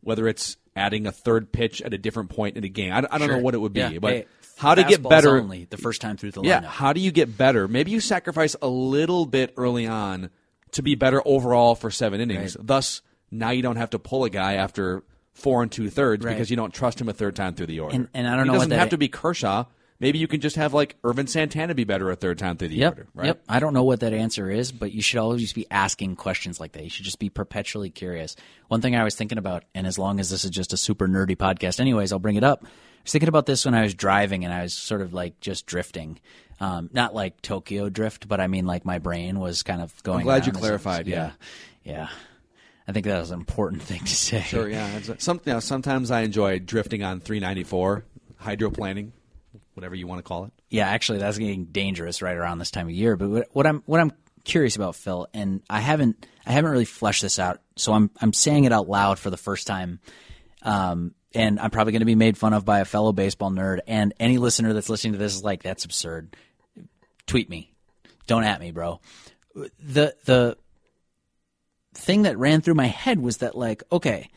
whether 0.00 0.26
it's 0.28 0.56
adding 0.76 1.06
a 1.06 1.12
third 1.12 1.52
pitch 1.52 1.82
at 1.82 1.92
a 1.92 1.98
different 1.98 2.30
point 2.30 2.56
in 2.56 2.64
a 2.64 2.68
game? 2.68 2.92
I, 2.92 3.04
I 3.10 3.18
don't 3.18 3.28
know 3.28 3.38
what 3.38 3.54
it 3.54 3.58
would 3.58 3.72
be, 3.72 3.80
Yeah. 3.80 3.98
but 4.00 4.12
Hey, 4.12 4.26
how 4.56 4.74
to 4.74 4.82
get 4.84 5.02
better. 5.02 5.38
only 5.38 5.64
the 5.70 5.76
first 5.76 6.00
time 6.00 6.16
through 6.16 6.32
the 6.32 6.40
lineup. 6.42 6.46
Yeah, 6.46 6.60
how 6.62 6.92
do 6.92 7.00
you 7.00 7.12
get 7.12 7.36
better? 7.36 7.68
Maybe 7.68 7.90
you 7.92 8.00
sacrifice 8.00 8.56
a 8.60 8.68
little 8.68 9.24
bit 9.26 9.54
early 9.56 9.86
on 9.86 10.30
to 10.72 10.82
be 10.82 10.94
better 10.96 11.22
overall 11.24 11.74
for 11.74 11.90
seven 11.90 12.20
innings. 12.20 12.56
Thus, 12.60 13.00
now 13.30 13.50
you 13.50 13.62
don't 13.62 13.76
have 13.76 13.90
to 13.90 13.98
pull 13.98 14.24
a 14.24 14.30
guy 14.30 14.54
after 14.54 15.02
four 15.32 15.62
and 15.62 15.70
two 15.70 15.88
thirds 15.90 16.24
Right. 16.24 16.32
because 16.32 16.50
you 16.50 16.56
don't 16.56 16.74
trust 16.74 17.00
him 17.00 17.08
a 17.08 17.12
third 17.12 17.36
time 17.36 17.54
through 17.54 17.66
the 17.66 17.78
order. 17.80 17.94
And- 17.94 18.08
and 18.12 18.26
I 18.26 18.32
don't 18.32 18.40
It 18.40 18.44
know 18.46 18.52
what 18.54 18.58
doesn't 18.64 18.72
have 18.78 18.88
to 18.90 18.98
be 18.98 19.06
Kershaw. 19.08 19.64
Maybe 20.00 20.18
you 20.18 20.28
can 20.28 20.40
just 20.40 20.54
have 20.56 20.72
like 20.72 20.94
Ervin 21.04 21.26
Santana 21.26 21.74
be 21.74 21.82
better 21.84 22.08
a 22.10 22.14
third 22.16 22.38
time 22.38 22.56
through 22.56 22.68
the 22.68 22.76
Yep. 22.76 22.92
order, 22.92 23.06
right? 23.14 23.26
Yep. 23.26 23.42
I 23.48 23.58
don't 23.58 23.74
know 23.74 23.82
what 23.82 24.00
that 24.00 24.12
answer 24.12 24.48
is, 24.48 24.70
but 24.70 24.92
you 24.92 25.02
should 25.02 25.18
always 25.18 25.52
be 25.52 25.66
asking 25.72 26.14
questions 26.16 26.60
like 26.60 26.72
that. 26.72 26.84
You 26.84 26.90
should 26.90 27.04
just 27.04 27.18
be 27.18 27.28
perpetually 27.30 27.90
curious. 27.90 28.36
One 28.68 28.80
thing 28.80 28.94
I 28.94 29.02
was 29.02 29.16
thinking 29.16 29.38
about, 29.38 29.64
and 29.74 29.86
as 29.88 29.98
long 29.98 30.20
as 30.20 30.30
this 30.30 30.44
is 30.44 30.50
just 30.52 30.72
a 30.72 30.76
super 30.76 31.08
nerdy 31.08 31.36
podcast, 31.36 31.80
anyways, 31.80 32.12
I'll 32.12 32.20
bring 32.20 32.36
it 32.36 32.44
up. 32.44 32.60
I 32.64 32.68
was 33.02 33.10
thinking 33.12 33.28
about 33.28 33.46
this 33.46 33.64
when 33.64 33.74
I 33.74 33.82
was 33.82 33.94
driving 33.94 34.44
and 34.44 34.54
I 34.54 34.62
was 34.62 34.72
sort 34.74 35.00
of 35.00 35.12
like 35.12 35.40
just 35.40 35.66
drifting. 35.66 36.20
Um, 36.60 36.90
not 36.92 37.12
like 37.14 37.40
Tokyo 37.42 37.88
drift, 37.88 38.28
but 38.28 38.40
I 38.40 38.46
mean 38.46 38.66
like 38.66 38.84
my 38.84 38.98
brain 38.98 39.40
was 39.40 39.62
kind 39.64 39.80
of 39.82 40.00
going. 40.04 40.20
I'm 40.20 40.24
glad 40.24 40.46
you 40.46 40.52
clarified, 40.52 41.06
Yeah. 41.08 41.32
Yeah. 41.84 42.08
I 42.86 42.92
think 42.92 43.04
that 43.06 43.18
was 43.18 43.30
an 43.32 43.40
important 43.40 43.82
thing 43.90 44.00
to 44.00 44.14
say. 44.14 44.42
Sure, 44.42 44.68
yeah. 44.68 45.00
Some, 45.18 45.40
you 45.44 45.52
know, 45.54 45.60
sometimes 45.60 46.10
I 46.12 46.20
enjoy 46.20 46.58
drifting 46.60 47.02
on 47.02 47.20
394, 47.20 48.04
hydroplaning, 48.42 49.10
whatever 49.78 49.94
you 49.94 50.08
want 50.08 50.18
to 50.18 50.24
call 50.24 50.44
it. 50.44 50.52
Yeah, 50.68 50.88
actually, 50.88 51.18
that's 51.18 51.38
getting 51.38 51.66
dangerous 51.66 52.20
right 52.20 52.36
around 52.36 52.58
this 52.58 52.72
time 52.72 52.88
of 52.88 52.92
year. 52.92 53.16
But 53.16 53.46
what, 53.52 53.64
I'm 53.64 53.84
what 53.86 54.00
I'm 54.00 54.12
curious 54.44 54.74
about, 54.74 54.96
Phil, 54.96 55.28
and 55.32 55.62
I 55.70 55.78
haven't 55.78 56.26
I 56.44 56.50
haven't 56.50 56.72
really 56.72 56.84
fleshed 56.84 57.22
this 57.22 57.38
out, 57.38 57.60
so 57.76 57.92
I'm 57.92 58.10
I'm 58.20 58.32
saying 58.32 58.64
it 58.64 58.72
out 58.72 58.88
loud 58.88 59.20
for 59.20 59.30
the 59.30 59.36
first 59.36 59.68
time. 59.68 60.00
Um, 60.62 61.14
and 61.32 61.60
I'm 61.60 61.70
probably 61.70 61.92
going 61.92 62.00
to 62.00 62.06
be 62.06 62.16
made 62.16 62.36
fun 62.36 62.54
of 62.54 62.64
by 62.64 62.80
a 62.80 62.84
fellow 62.84 63.12
baseball 63.12 63.52
nerd, 63.52 63.78
and 63.86 64.12
any 64.18 64.38
listener 64.38 64.72
that's 64.72 64.88
listening 64.88 65.12
to 65.12 65.18
this 65.18 65.36
is 65.36 65.44
like, 65.44 65.62
"That's 65.62 65.84
absurd." 65.84 66.34
Tweet 67.26 67.48
me, 67.48 67.72
don't 68.26 68.44
at 68.44 68.60
me, 68.60 68.72
bro. 68.72 69.00
The 69.54 70.16
the 70.24 70.56
thing 71.94 72.22
that 72.22 72.36
ran 72.36 72.62
through 72.62 72.74
my 72.74 72.86
head 72.86 73.20
was 73.20 73.38
that 73.38 73.56
like, 73.56 73.84
okay, 73.92 74.30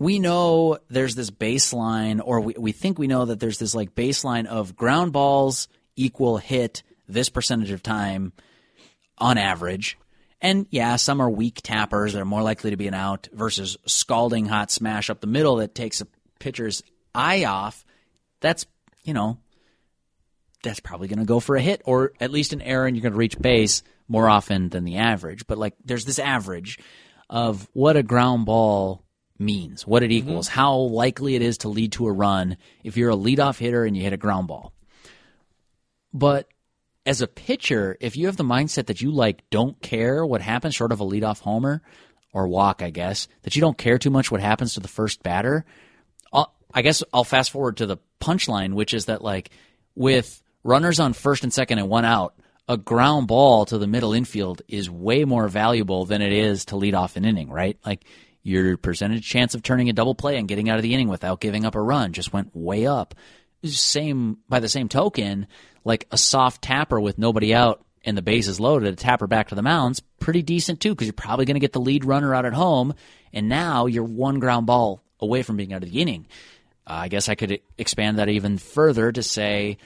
we 0.00 0.18
know 0.18 0.78
there's 0.88 1.14
this 1.14 1.30
baseline, 1.30 2.22
or 2.24 2.40
we, 2.40 2.54
we 2.58 2.72
think 2.72 2.98
we 2.98 3.06
know 3.06 3.26
that 3.26 3.38
there's 3.38 3.58
this 3.58 3.74
like 3.74 3.94
baseline 3.94 4.46
of 4.46 4.74
ground 4.74 5.12
balls 5.12 5.68
equal 5.94 6.38
hit 6.38 6.82
this 7.06 7.28
percentage 7.28 7.70
of 7.70 7.82
time 7.82 8.32
on 9.18 9.36
average. 9.36 9.98
And 10.40 10.66
yeah, 10.70 10.96
some 10.96 11.20
are 11.20 11.28
weak 11.28 11.60
tappers 11.62 12.14
that 12.14 12.22
are 12.22 12.24
more 12.24 12.42
likely 12.42 12.70
to 12.70 12.78
be 12.78 12.88
an 12.88 12.94
out 12.94 13.28
versus 13.30 13.76
scalding 13.84 14.46
hot 14.46 14.70
smash 14.70 15.10
up 15.10 15.20
the 15.20 15.26
middle 15.26 15.56
that 15.56 15.74
takes 15.74 16.00
a 16.00 16.06
pitcher's 16.38 16.82
eye 17.14 17.44
off, 17.44 17.84
that's, 18.40 18.64
you 19.04 19.12
know, 19.12 19.36
that's 20.62 20.80
probably 20.80 21.08
going 21.08 21.18
to 21.18 21.26
go 21.26 21.40
for 21.40 21.56
a 21.56 21.60
hit 21.60 21.82
or 21.84 22.14
at 22.20 22.30
least 22.30 22.54
an 22.54 22.62
error 22.62 22.86
and 22.86 22.96
you're 22.96 23.02
going 23.02 23.12
to 23.12 23.18
reach 23.18 23.38
base 23.38 23.82
more 24.08 24.30
often 24.30 24.70
than 24.70 24.84
the 24.84 24.96
average. 24.96 25.46
But 25.46 25.58
like 25.58 25.74
there's 25.84 26.06
this 26.06 26.18
average 26.18 26.78
of 27.28 27.68
what 27.74 27.98
a 27.98 28.02
ground 28.02 28.46
ball 28.46 29.04
means, 29.40 29.86
what 29.86 30.02
it 30.02 30.12
equals, 30.12 30.48
mm-hmm. 30.48 30.60
how 30.60 30.76
likely 30.76 31.34
it 31.34 31.42
is 31.42 31.58
to 31.58 31.68
lead 31.68 31.92
to 31.92 32.06
a 32.06 32.12
run 32.12 32.56
if 32.84 32.96
you're 32.96 33.10
a 33.10 33.16
leadoff 33.16 33.58
hitter 33.58 33.84
and 33.84 33.96
you 33.96 34.02
hit 34.02 34.12
a 34.12 34.18
ground 34.18 34.48
ball. 34.48 34.72
But 36.12 36.48
as 37.06 37.22
a 37.22 37.26
pitcher, 37.26 37.96
if 38.00 38.16
you 38.16 38.26
have 38.26 38.36
the 38.36 38.44
mindset 38.44 38.86
that 38.86 39.00
you 39.00 39.10
like 39.10 39.48
don't 39.50 39.80
care 39.80 40.24
what 40.24 40.42
happens 40.42 40.74
short 40.74 40.92
of 40.92 41.00
a 41.00 41.04
leadoff 41.04 41.40
homer 41.40 41.82
or 42.32 42.46
walk, 42.46 42.82
I 42.82 42.90
guess, 42.90 43.26
that 43.42 43.56
you 43.56 43.60
don't 43.60 43.78
care 43.78 43.98
too 43.98 44.10
much 44.10 44.30
what 44.30 44.40
happens 44.40 44.74
to 44.74 44.80
the 44.80 44.88
first 44.88 45.22
batter, 45.22 45.64
I'll, 46.32 46.54
I 46.72 46.82
guess 46.82 47.02
I'll 47.12 47.24
fast 47.24 47.50
forward 47.50 47.78
to 47.78 47.86
the 47.86 47.96
punchline, 48.20 48.74
which 48.74 48.94
is 48.94 49.06
that 49.06 49.22
like 49.22 49.50
with 49.94 50.42
runners 50.62 51.00
on 51.00 51.12
first 51.12 51.42
and 51.42 51.52
second 51.52 51.78
and 51.78 51.88
one 51.88 52.04
out, 52.04 52.34
a 52.68 52.76
ground 52.76 53.26
ball 53.26 53.64
to 53.66 53.78
the 53.78 53.88
middle 53.88 54.12
infield 54.12 54.62
is 54.68 54.88
way 54.88 55.24
more 55.24 55.48
valuable 55.48 56.04
than 56.04 56.22
it 56.22 56.32
is 56.32 56.66
to 56.66 56.76
lead 56.76 56.94
off 56.94 57.16
an 57.16 57.24
inning, 57.24 57.50
right? 57.50 57.76
Like 57.84 58.04
your 58.42 58.76
percentage 58.76 59.28
chance 59.28 59.54
of 59.54 59.62
turning 59.62 59.88
a 59.88 59.92
double 59.92 60.14
play 60.14 60.36
and 60.36 60.48
getting 60.48 60.68
out 60.68 60.78
of 60.78 60.82
the 60.82 60.94
inning 60.94 61.08
without 61.08 61.40
giving 61.40 61.64
up 61.64 61.74
a 61.74 61.80
run 61.80 62.12
just 62.12 62.32
went 62.32 62.54
way 62.54 62.86
up. 62.86 63.14
Same 63.64 64.38
by 64.48 64.60
the 64.60 64.68
same 64.68 64.88
token, 64.88 65.46
like 65.84 66.06
a 66.10 66.16
soft 66.16 66.62
tapper 66.62 66.98
with 66.98 67.18
nobody 67.18 67.54
out 67.54 67.84
and 68.04 68.16
the 68.16 68.22
bases 68.22 68.58
loaded, 68.58 68.92
a 68.92 68.96
tapper 68.96 69.26
back 69.26 69.48
to 69.48 69.54
the 69.54 69.62
mound's 69.62 70.00
pretty 70.18 70.42
decent 70.42 70.80
too 70.80 70.90
because 70.90 71.06
you're 71.06 71.12
probably 71.12 71.44
going 71.44 71.54
to 71.54 71.60
get 71.60 71.72
the 71.72 71.80
lead 71.80 72.04
runner 72.04 72.34
out 72.34 72.46
at 72.46 72.54
home, 72.54 72.94
and 73.32 73.48
now 73.48 73.86
you're 73.86 74.04
one 74.04 74.38
ground 74.38 74.66
ball 74.66 75.02
away 75.20 75.42
from 75.42 75.56
being 75.56 75.72
out 75.72 75.82
of 75.82 75.90
the 75.90 76.00
inning. 76.00 76.26
Uh, 76.86 76.92
I 76.94 77.08
guess 77.08 77.28
I 77.28 77.34
could 77.34 77.60
expand 77.76 78.18
that 78.18 78.28
even 78.28 78.56
further 78.56 79.12
to 79.12 79.22
say 79.22 79.76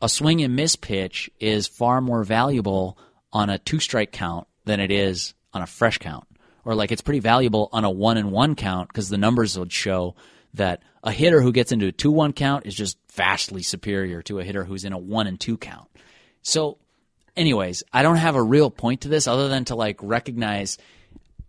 a 0.00 0.08
swing 0.08 0.42
and 0.42 0.56
miss 0.56 0.76
pitch 0.76 1.30
is 1.38 1.66
far 1.66 2.00
more 2.00 2.24
valuable 2.24 2.96
on 3.32 3.50
a 3.50 3.58
two 3.58 3.78
strike 3.78 4.12
count 4.12 4.46
than 4.64 4.80
it 4.80 4.90
is 4.90 5.34
on 5.52 5.62
a 5.62 5.66
fresh 5.66 5.98
count. 5.98 6.24
Or 6.70 6.76
like 6.76 6.92
it's 6.92 7.02
pretty 7.02 7.18
valuable 7.18 7.68
on 7.72 7.84
a 7.84 7.90
one 7.90 8.16
and 8.16 8.30
one 8.30 8.54
count 8.54 8.86
because 8.86 9.08
the 9.08 9.18
numbers 9.18 9.58
would 9.58 9.72
show 9.72 10.14
that 10.54 10.84
a 11.02 11.10
hitter 11.10 11.42
who 11.42 11.50
gets 11.50 11.72
into 11.72 11.88
a 11.88 11.92
two 11.92 12.12
one 12.12 12.32
count 12.32 12.64
is 12.64 12.76
just 12.76 12.96
vastly 13.12 13.62
superior 13.64 14.22
to 14.22 14.38
a 14.38 14.44
hitter 14.44 14.62
who's 14.62 14.84
in 14.84 14.92
a 14.92 14.98
one 14.98 15.26
and 15.26 15.40
two 15.40 15.56
count. 15.56 15.88
So, 16.42 16.78
anyways, 17.36 17.82
I 17.92 18.04
don't 18.04 18.18
have 18.18 18.36
a 18.36 18.42
real 18.42 18.70
point 18.70 19.00
to 19.00 19.08
this 19.08 19.26
other 19.26 19.48
than 19.48 19.64
to 19.64 19.74
like 19.74 19.98
recognize 20.00 20.78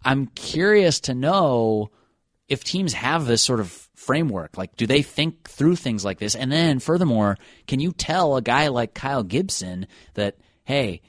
I'm 0.03 0.25
curious 0.25 1.01
to 1.01 1.13
know 1.13 1.91
if 2.47 2.63
teams 2.63 2.93
have 2.93 3.27
this 3.27 3.43
sort 3.43 3.59
of 3.59 3.69
framework? 3.93 4.57
Like, 4.57 4.75
do 4.75 4.87
they 4.87 5.03
think 5.03 5.47
through 5.47 5.75
things 5.75 6.03
like 6.03 6.17
this? 6.17 6.35
And 6.35 6.51
then, 6.51 6.79
furthermore, 6.79 7.37
can 7.67 7.79
you 7.79 7.91
tell 7.91 8.35
a 8.35 8.41
guy 8.41 8.69
like 8.69 8.95
Kyle 8.95 9.21
Gibson 9.21 9.85
that, 10.15 10.37
hey, 10.63 11.01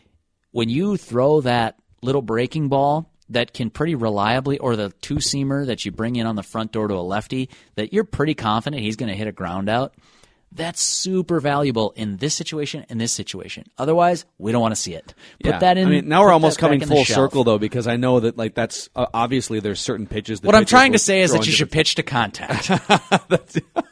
when 0.51 0.69
you 0.69 0.99
throw 0.99 1.41
that 1.41 1.77
little 2.03 2.21
breaking 2.21 2.69
ball 2.69 3.12
that 3.33 3.53
can 3.53 3.71
pretty 3.71 3.95
reliably, 3.95 4.59
or 4.59 4.77
the 4.77 4.91
two 5.01 5.17
seamer 5.17 5.67
that 5.67 5.85
you 5.85 5.91
bring 5.91 6.17
in 6.17 6.27
on 6.27 6.37
the 6.37 6.43
front 6.43 6.73
door 6.73 6.89
to 6.89 6.95
a 6.95 7.03
lefty, 7.03 7.49
that 7.75 7.93
you're 7.93 8.05
pretty 8.05 8.35
confident 8.35 8.83
he's 8.83 8.97
going 8.97 9.11
to 9.11 9.17
hit 9.17 9.27
a 9.27 9.33
ground 9.33 9.69
out? 9.69 9.95
That's 10.55 10.83
super 10.83 11.41
valuable 11.41 11.93
in 11.97 12.19
this 12.19 12.35
situation 12.35 12.85
and 12.91 13.01
this 13.01 13.11
situation. 13.11 13.65
Otherwise, 13.79 14.27
we 14.37 14.53
don't 14.53 14.61
want 14.61 14.75
to 14.75 14.81
see 14.81 14.93
it. 14.93 15.15
Put 15.43 15.53
yeah. 15.53 15.59
that 15.61 15.79
in. 15.79 15.89
I 15.89 15.91
mean, 15.91 16.09
now 16.09 16.23
we're 16.23 16.33
almost 16.33 16.59
coming 16.59 16.85
full 16.85 17.07
circle 17.07 17.43
though, 17.43 17.59
because 17.59 17.87
I 17.87 17.97
know 17.97 18.21
that 18.21 18.37
like 18.37 18.55
that's 18.55 18.91
uh, 18.95 19.07
obviously 19.15 19.61
there's 19.61 19.81
certain 19.81 20.07
pitches. 20.07 20.43
what 20.43 20.55
I'm 20.55 20.67
trying 20.67 20.93
to 20.93 20.99
say 20.99 21.23
is 21.23 21.33
that 21.33 21.47
you 21.47 21.53
should 21.53 21.71
pitch 21.71 21.95
to 21.95 22.03
contact. 22.03 22.69